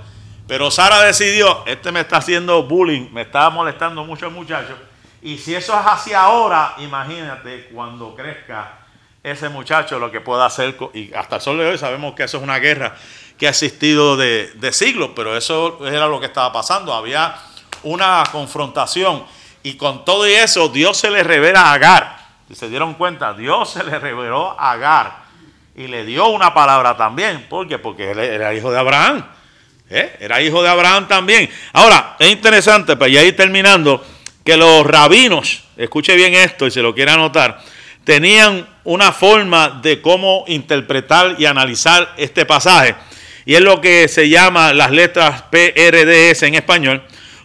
[0.48, 4.78] Pero Sara decidió, este me está haciendo bullying, me está molestando mucho el muchacho.
[5.22, 8.80] Y si eso es así ahora, imagínate cuando crezca
[9.24, 10.76] ese muchacho lo que pueda hacer.
[10.94, 12.96] Y hasta el sol de hoy sabemos que eso es una guerra
[13.38, 16.94] que ha existido de, de siglos, pero eso era lo que estaba pasando.
[16.94, 17.36] Había
[17.84, 19.24] una confrontación.
[19.64, 22.18] Y con todo eso, Dios se le revela a Agar.
[22.48, 25.21] Si se dieron cuenta, Dios se le reveló a Agar.
[25.76, 27.46] Y le dio una palabra también.
[27.50, 27.80] ¿Por qué?
[27.80, 29.26] Porque él era hijo de Abraham.
[29.90, 30.18] ¿eh?
[30.20, 31.50] Era hijo de Abraham también.
[31.74, 34.06] Ahora, es interesante, para ya ir terminando,
[34.44, 37.62] que los rabinos, escuche bien esto y se lo quiera anotar,
[38.04, 42.96] tenían una forma de cómo interpretar y analizar este pasaje.
[43.46, 47.04] Y es lo que se llama las letras PRDS en español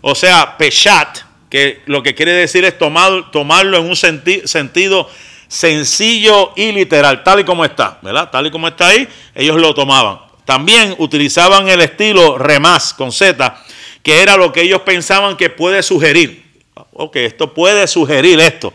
[0.08, 1.18] o sea, peshat,
[1.50, 5.10] que lo que quiere decir es tomar, tomarlo en un sentido
[5.48, 8.30] sencillo y literal, tal y como está, ¿verdad?
[8.30, 10.18] Tal y como está ahí, ellos lo tomaban.
[10.44, 13.56] También utilizaban el estilo remás con Z,
[14.02, 16.44] que era lo que ellos pensaban que puede sugerir.
[16.92, 18.72] Ok, esto puede sugerir esto.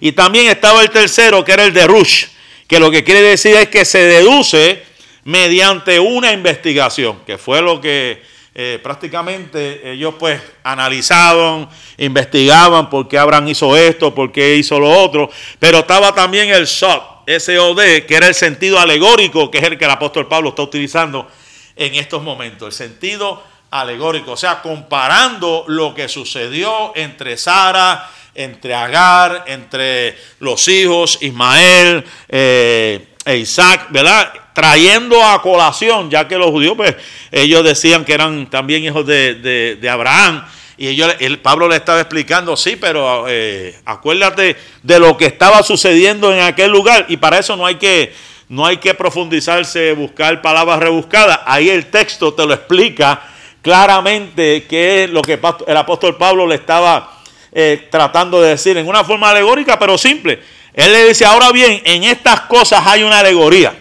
[0.00, 2.26] Y también estaba el tercero, que era el de Rush,
[2.68, 4.84] que lo que quiere decir es que se deduce
[5.24, 8.22] mediante una investigación, que fue lo que
[8.60, 14.90] eh, prácticamente ellos pues analizaban, investigaban por qué Abraham hizo esto, por qué hizo lo
[14.90, 15.30] otro,
[15.60, 19.84] pero estaba también el SOD, SOD, que era el sentido alegórico, que es el que
[19.84, 21.30] el apóstol Pablo está utilizando
[21.76, 28.72] en estos momentos, el sentido alegórico, o sea, comparando lo que sucedió entre Sara, entre
[28.72, 34.32] Agar, entre los hijos Ismael eh, e Isaac, ¿verdad?
[34.54, 36.96] trayendo a colación, ya que los judíos, pues,
[37.30, 40.44] ellos decían que eran también hijos de, Abraham.
[40.76, 45.62] Y ellos, el, Pablo le estaba explicando, sí, pero eh, acuérdate de lo que estaba
[45.62, 47.06] sucediendo en aquel lugar.
[47.08, 48.12] Y para eso no hay que,
[48.48, 51.40] no hay que profundizarse, buscar palabras rebuscadas.
[51.44, 53.20] Ahí el texto te lo explica
[53.62, 57.17] claramente qué es lo que el apóstol Pablo le estaba
[57.52, 60.42] eh, tratando de decir en una forma alegórica, pero simple.
[60.74, 63.74] Él le dice, ahora bien, en estas cosas hay una alegoría.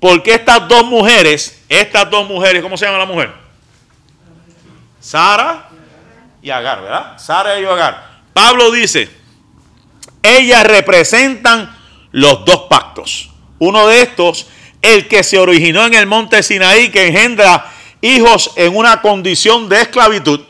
[0.00, 3.32] Porque estas dos mujeres, estas dos mujeres, ¿cómo se llama la mujer?
[5.00, 5.68] Sara
[6.42, 7.18] y Agar, ¿verdad?
[7.18, 8.20] Sara y Agar.
[8.32, 9.08] Pablo dice,
[10.22, 11.74] ellas representan
[12.10, 13.30] los dos pactos.
[13.58, 14.48] Uno de estos,
[14.82, 19.82] el que se originó en el monte Sinaí, que engendra hijos en una condición de
[19.82, 20.40] esclavitud,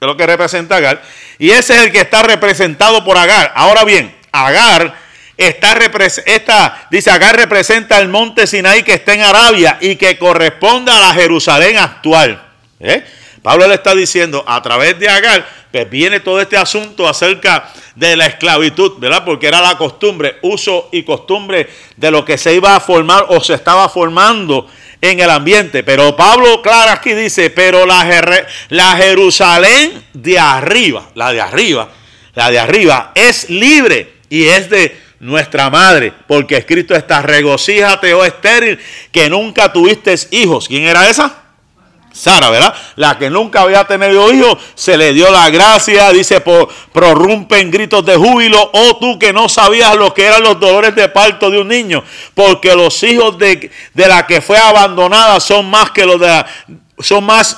[0.00, 1.02] que es lo que representa Agar,
[1.38, 3.52] y ese es el que está representado por Agar.
[3.54, 4.96] Ahora bien, Agar
[5.36, 5.74] Esta,
[6.26, 10.98] esta, dice, acá representa el monte Sinaí que está en Arabia y que corresponde a
[10.98, 12.42] la Jerusalén actual.
[12.78, 13.04] ¿eh?
[13.42, 18.16] Pablo le está diciendo, a través de Agar, pues viene todo este asunto acerca de
[18.16, 19.24] la esclavitud, ¿verdad?
[19.24, 23.40] Porque era la costumbre, uso y costumbre de lo que se iba a formar o
[23.40, 24.66] se estaba formando
[25.00, 25.82] en el ambiente.
[25.82, 31.90] Pero Pablo, claro, aquí dice, pero la, Jerusalén de arriba, la de arriba,
[32.34, 38.24] la de arriba es libre y es de nuestra madre, porque escrito está, regocíjate, oh
[38.24, 38.78] estéril,
[39.12, 40.66] que nunca tuviste hijos.
[40.66, 41.42] ¿Quién era esa?
[42.12, 42.74] Sara, ¿verdad?
[42.96, 46.42] La que nunca había tenido hijos, se le dio la gracia, dice,
[46.92, 51.08] prorrumpen gritos de júbilo, oh tú que no sabías lo que eran los dolores de
[51.08, 52.02] parto de un niño,
[52.34, 56.44] porque los hijos de, de la que fue abandonada son más que los de
[56.98, 57.56] son más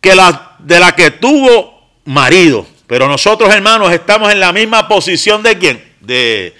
[0.00, 2.66] que la de la que tuvo marido.
[2.86, 5.84] Pero nosotros, hermanos, estamos en la misma posición de quién?
[6.00, 6.54] De,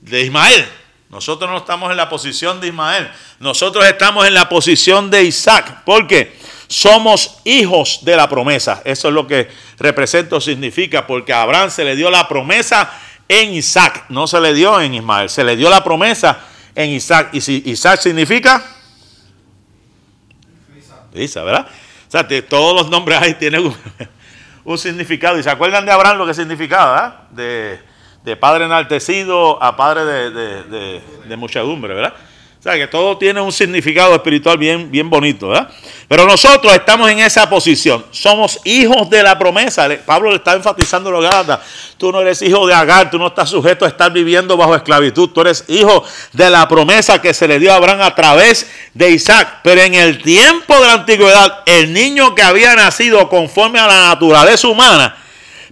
[0.00, 0.66] de Ismael.
[1.10, 3.10] Nosotros no estamos en la posición de Ismael.
[3.40, 5.82] Nosotros estamos en la posición de Isaac.
[5.84, 6.38] ¿Por qué?
[6.68, 8.80] Somos hijos de la promesa.
[8.84, 12.92] Eso es lo que representa o significa, porque a Abraham se le dio la promesa
[13.26, 16.40] en Isaac, no se le dio en Ismael, se le dio la promesa
[16.76, 17.30] en Isaac.
[17.32, 18.62] ¿Y si Isaac significa?
[21.12, 21.66] Isaac, ¿verdad?
[22.06, 23.74] O sea, todos los nombres ahí tienen
[24.64, 25.38] un, significado.
[25.38, 26.92] ¿Y se acuerdan de Abraham lo que significaba?
[26.92, 27.30] ¿verdad?
[27.30, 27.89] De,
[28.24, 32.14] de padre enaltecido a padre de, de, muchedumbre, ¿verdad?
[32.58, 35.70] O sea, que todo tiene un significado espiritual bien, bien bonito, ¿verdad?
[36.06, 38.04] Pero nosotros estamos en esa posición.
[38.10, 39.88] Somos hijos de la promesa.
[40.04, 41.60] Pablo le está enfatizando lo Gálatas.
[41.96, 45.30] Tú no eres hijo de Agar, tú no estás sujeto a estar viviendo bajo esclavitud.
[45.30, 46.04] Tú eres hijo
[46.34, 49.60] de la promesa que se le dio a Abraham a través de Isaac.
[49.62, 54.08] Pero en el tiempo de la antigüedad, el niño que había nacido conforme a la
[54.08, 55.16] naturaleza humana,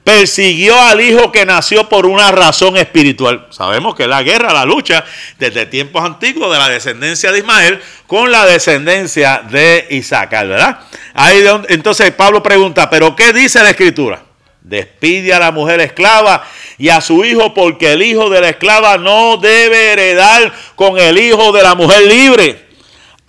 [0.09, 3.47] persiguió al hijo que nació por una razón espiritual.
[3.51, 5.05] Sabemos que la guerra, la lucha
[5.39, 10.79] desde tiempos antiguos de la descendencia de Ismael con la descendencia de Isaac, ¿verdad?
[11.13, 14.23] Ahí entonces Pablo pregunta, ¿pero qué dice la escritura?
[14.63, 16.43] Despide a la mujer esclava
[16.79, 21.19] y a su hijo porque el hijo de la esclava no debe heredar con el
[21.19, 22.68] hijo de la mujer libre.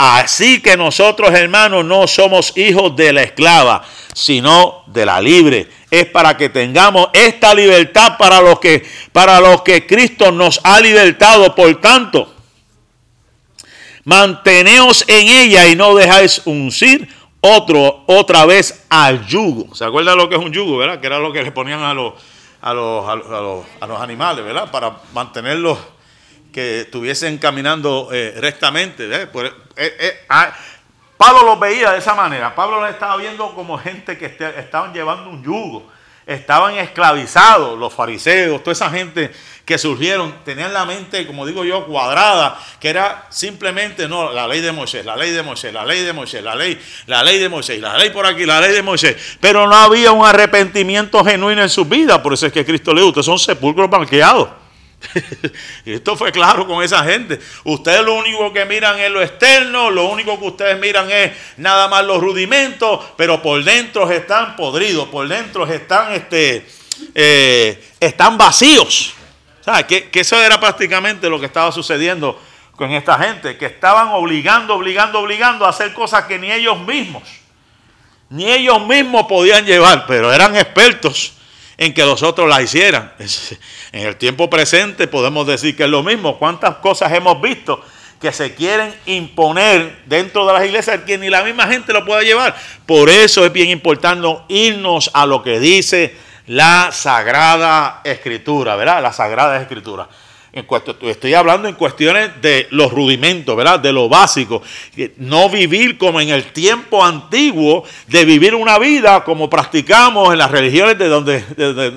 [0.01, 3.83] Así que nosotros hermanos no somos hijos de la esclava,
[4.13, 9.61] sino de la libre es para que tengamos esta libertad para los que, para los
[9.63, 11.53] que Cristo nos ha libertado.
[11.53, 12.33] Por tanto,
[14.05, 19.75] manteneos en ella y no dejáis uncir otro, otra vez al yugo.
[19.75, 21.01] ¿Se acuerdan lo que es un yugo, verdad?
[21.01, 22.13] Que era lo que le ponían a los,
[22.61, 24.71] a los, a los, a los, animales, ¿verdad?
[24.71, 25.77] Para mantenerlos
[26.51, 29.07] que estuviesen caminando eh, rectamente.
[29.11, 29.27] Eh,
[29.77, 30.53] eh, ah,
[31.17, 32.55] Pablo los veía de esa manera.
[32.55, 35.91] Pablo los estaba viendo como gente que este, estaban llevando un yugo.
[36.25, 39.31] Estaban esclavizados, los fariseos, toda esa gente
[39.65, 44.61] que surgieron, tenían la mente, como digo yo, cuadrada, que era simplemente, no, la ley
[44.61, 47.49] de Moisés, la ley de Moisés, la ley de Moisés, la ley, la ley de
[47.49, 49.37] Moisés, la ley por aquí, la ley de Moisés.
[49.39, 52.19] Pero no había un arrepentimiento genuino en sus vidas.
[52.19, 54.49] Por eso es que Cristo le dijo, ustedes son sepulcros banqueados.
[55.85, 57.39] Esto fue claro con esa gente.
[57.63, 61.87] Ustedes lo único que miran es lo externo, lo único que ustedes miran es nada
[61.87, 66.67] más los rudimentos, pero por dentro están podridos, por dentro están, este,
[67.15, 69.13] eh, están vacíos.
[69.61, 69.85] ¿Sabes?
[69.85, 72.39] Que, que eso era prácticamente lo que estaba sucediendo
[72.75, 77.23] con esta gente, que estaban obligando, obligando, obligando a hacer cosas que ni ellos mismos,
[78.29, 81.33] ni ellos mismos podían llevar, pero eran expertos
[81.79, 83.13] en que los otros la hicieran.
[83.91, 86.37] En el tiempo presente podemos decir que es lo mismo.
[86.37, 87.81] ¿Cuántas cosas hemos visto
[88.21, 92.23] que se quieren imponer dentro de las iglesias que ni la misma gente lo puede
[92.23, 92.55] llevar?
[92.85, 96.15] Por eso es bien importante irnos a lo que dice
[96.45, 99.01] la Sagrada Escritura, ¿verdad?
[99.01, 100.07] La Sagrada Escritura.
[100.51, 103.79] Estoy hablando en cuestiones de los rudimentos, ¿verdad?
[103.79, 104.63] De lo básico.
[105.17, 110.49] No vivir como en el tiempo antiguo, de vivir una vida como practicamos en las
[110.49, 111.43] religiones de donde,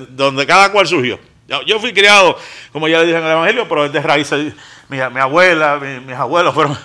[0.09, 1.19] donde cada cual surgió.
[1.65, 2.37] Yo, fui criado,
[2.71, 4.53] como ya le dije en el Evangelio, pero es de raíces.
[4.87, 6.77] Mi, mi abuela, mis abuelos fueron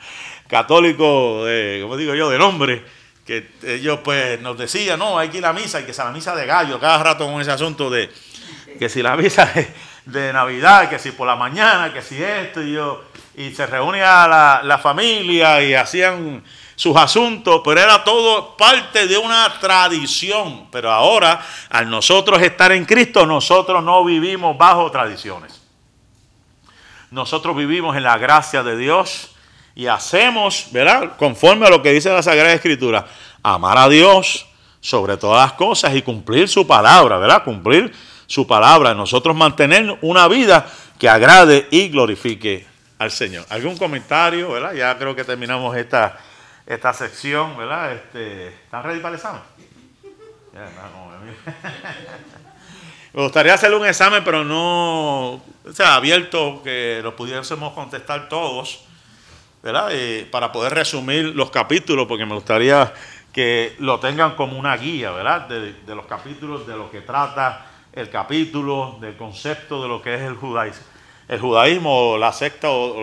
[0.48, 1.48] católicos,
[1.82, 2.84] como digo yo, de nombre,
[3.24, 6.04] que ellos pues nos decían, no, hay que ir a misa, hay que ir a
[6.04, 8.08] la misa de gallo, cada rato con ese asunto de
[8.78, 9.68] que si la misa de
[10.06, 13.04] Navidad, que si por la mañana, que si esto y yo,
[13.36, 16.42] y se reunía la, la familia y hacían
[16.76, 20.68] sus asuntos, pero era todo parte de una tradición.
[20.70, 21.40] Pero ahora,
[21.70, 25.60] al nosotros estar en Cristo, nosotros no vivimos bajo tradiciones.
[27.10, 29.34] Nosotros vivimos en la gracia de Dios
[29.74, 31.16] y hacemos, ¿verdad?
[31.16, 33.06] Conforme a lo que dice la Sagrada Escritura,
[33.42, 34.46] amar a Dios
[34.80, 37.42] sobre todas las cosas y cumplir su palabra, ¿verdad?
[37.42, 37.92] Cumplir
[38.26, 40.66] su palabra, nosotros mantener una vida
[40.98, 42.66] que agrade y glorifique
[42.98, 43.46] al Señor.
[43.48, 44.52] ¿Algún comentario?
[44.52, 44.72] ¿verdad?
[44.72, 46.18] Ya creo que terminamos esta,
[46.66, 47.92] esta sección, ¿verdad?
[47.92, 49.42] Este, ¿Están ready para el examen?
[53.12, 58.84] Me gustaría hacer un examen, pero no, o sea, abierto, que lo pudiésemos contestar todos,
[59.62, 59.90] ¿verdad?
[60.30, 62.92] para poder resumir los capítulos, porque me gustaría
[63.32, 65.48] que lo tengan como una guía, ¿verdad?
[65.48, 67.66] De los capítulos, de lo que trata
[67.96, 70.84] el capítulo del concepto de lo que es el judaísmo.
[71.28, 73.00] El judaísmo, la secta o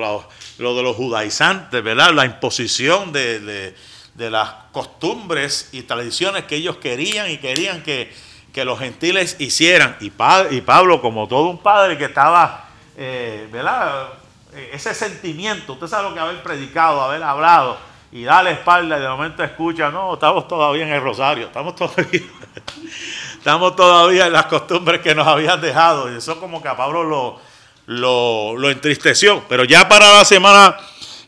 [0.59, 2.13] lo, de los judaizantes, ¿verdad?
[2.13, 3.73] La imposición de,
[4.15, 8.13] las costumbres y tradiciones que ellos querían y querían que,
[8.63, 9.97] los gentiles hicieran.
[9.99, 10.11] Y,
[10.51, 14.09] y, Pablo, como todo un padre que estaba, eh, ¿verdad?
[14.71, 17.79] Ese sentimiento, usted sabe lo que haber predicado, haber hablado,
[18.13, 21.75] y da la espalda y de momento escucha, no, estamos todavía en el rosario, estamos
[21.75, 22.21] todavía,
[23.33, 26.13] estamos todavía en las costumbres que nos habían dejado.
[26.13, 27.39] Y eso como que a Pablo lo,
[27.87, 29.43] lo, lo entristeció.
[29.49, 30.77] Pero ya para la semana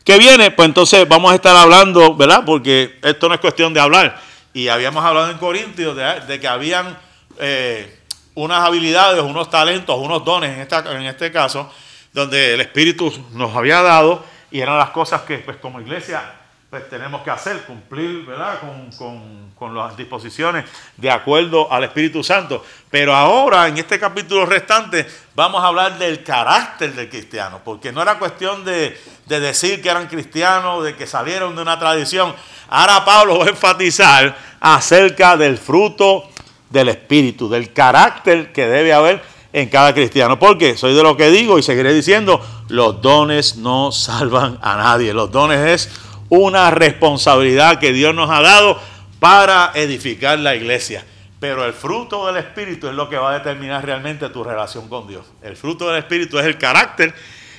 [0.04, 2.44] que viene, pues entonces vamos a estar hablando, ¿verdad?
[2.46, 4.20] Porque esto no es cuestión de hablar.
[4.54, 6.96] Y habíamos hablado en Corintios de, que habían
[7.40, 7.98] eh,
[8.34, 11.68] unas habilidades, unos talentos, unos dones en, esta, en este caso,
[12.12, 16.88] donde el Espíritu nos había dado y eran las cosas que pues como iglesia pues
[16.90, 18.58] tenemos que hacer, cumplir ¿verdad?
[18.98, 20.64] Con, las disposiciones
[20.96, 22.64] de acuerdo al Espíritu Santo.
[22.90, 28.02] Pero ahora, en este capítulo restante, vamos a hablar del carácter del cristiano, porque no
[28.02, 32.34] era cuestión de, de decir que eran cristianos, de que salieron de una tradición.
[32.68, 36.28] Ahora Pablo va a enfatizar acerca del fruto
[36.68, 40.38] del Espíritu, del carácter que debe haber en cada cristiano.
[40.38, 45.14] Porque soy de lo que digo y seguiré diciendo, los dones no salvan a nadie.
[45.14, 48.80] Los dones es una responsabilidad que Dios nos ha dado
[49.18, 51.04] para edificar la iglesia.
[51.38, 55.06] Pero el fruto del Espíritu es lo que va a determinar realmente tu relación con
[55.06, 55.26] Dios.
[55.42, 57.14] El fruto del Espíritu es el carácter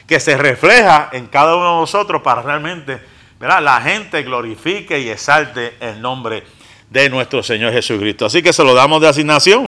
[0.08, 3.00] que se refleja en cada uno de nosotros para realmente
[3.40, 3.62] ¿verdad?
[3.62, 6.44] la gente glorifique y exalte el nombre
[6.90, 8.26] de nuestro Señor Jesucristo.
[8.26, 9.67] Así que se lo damos de asignación.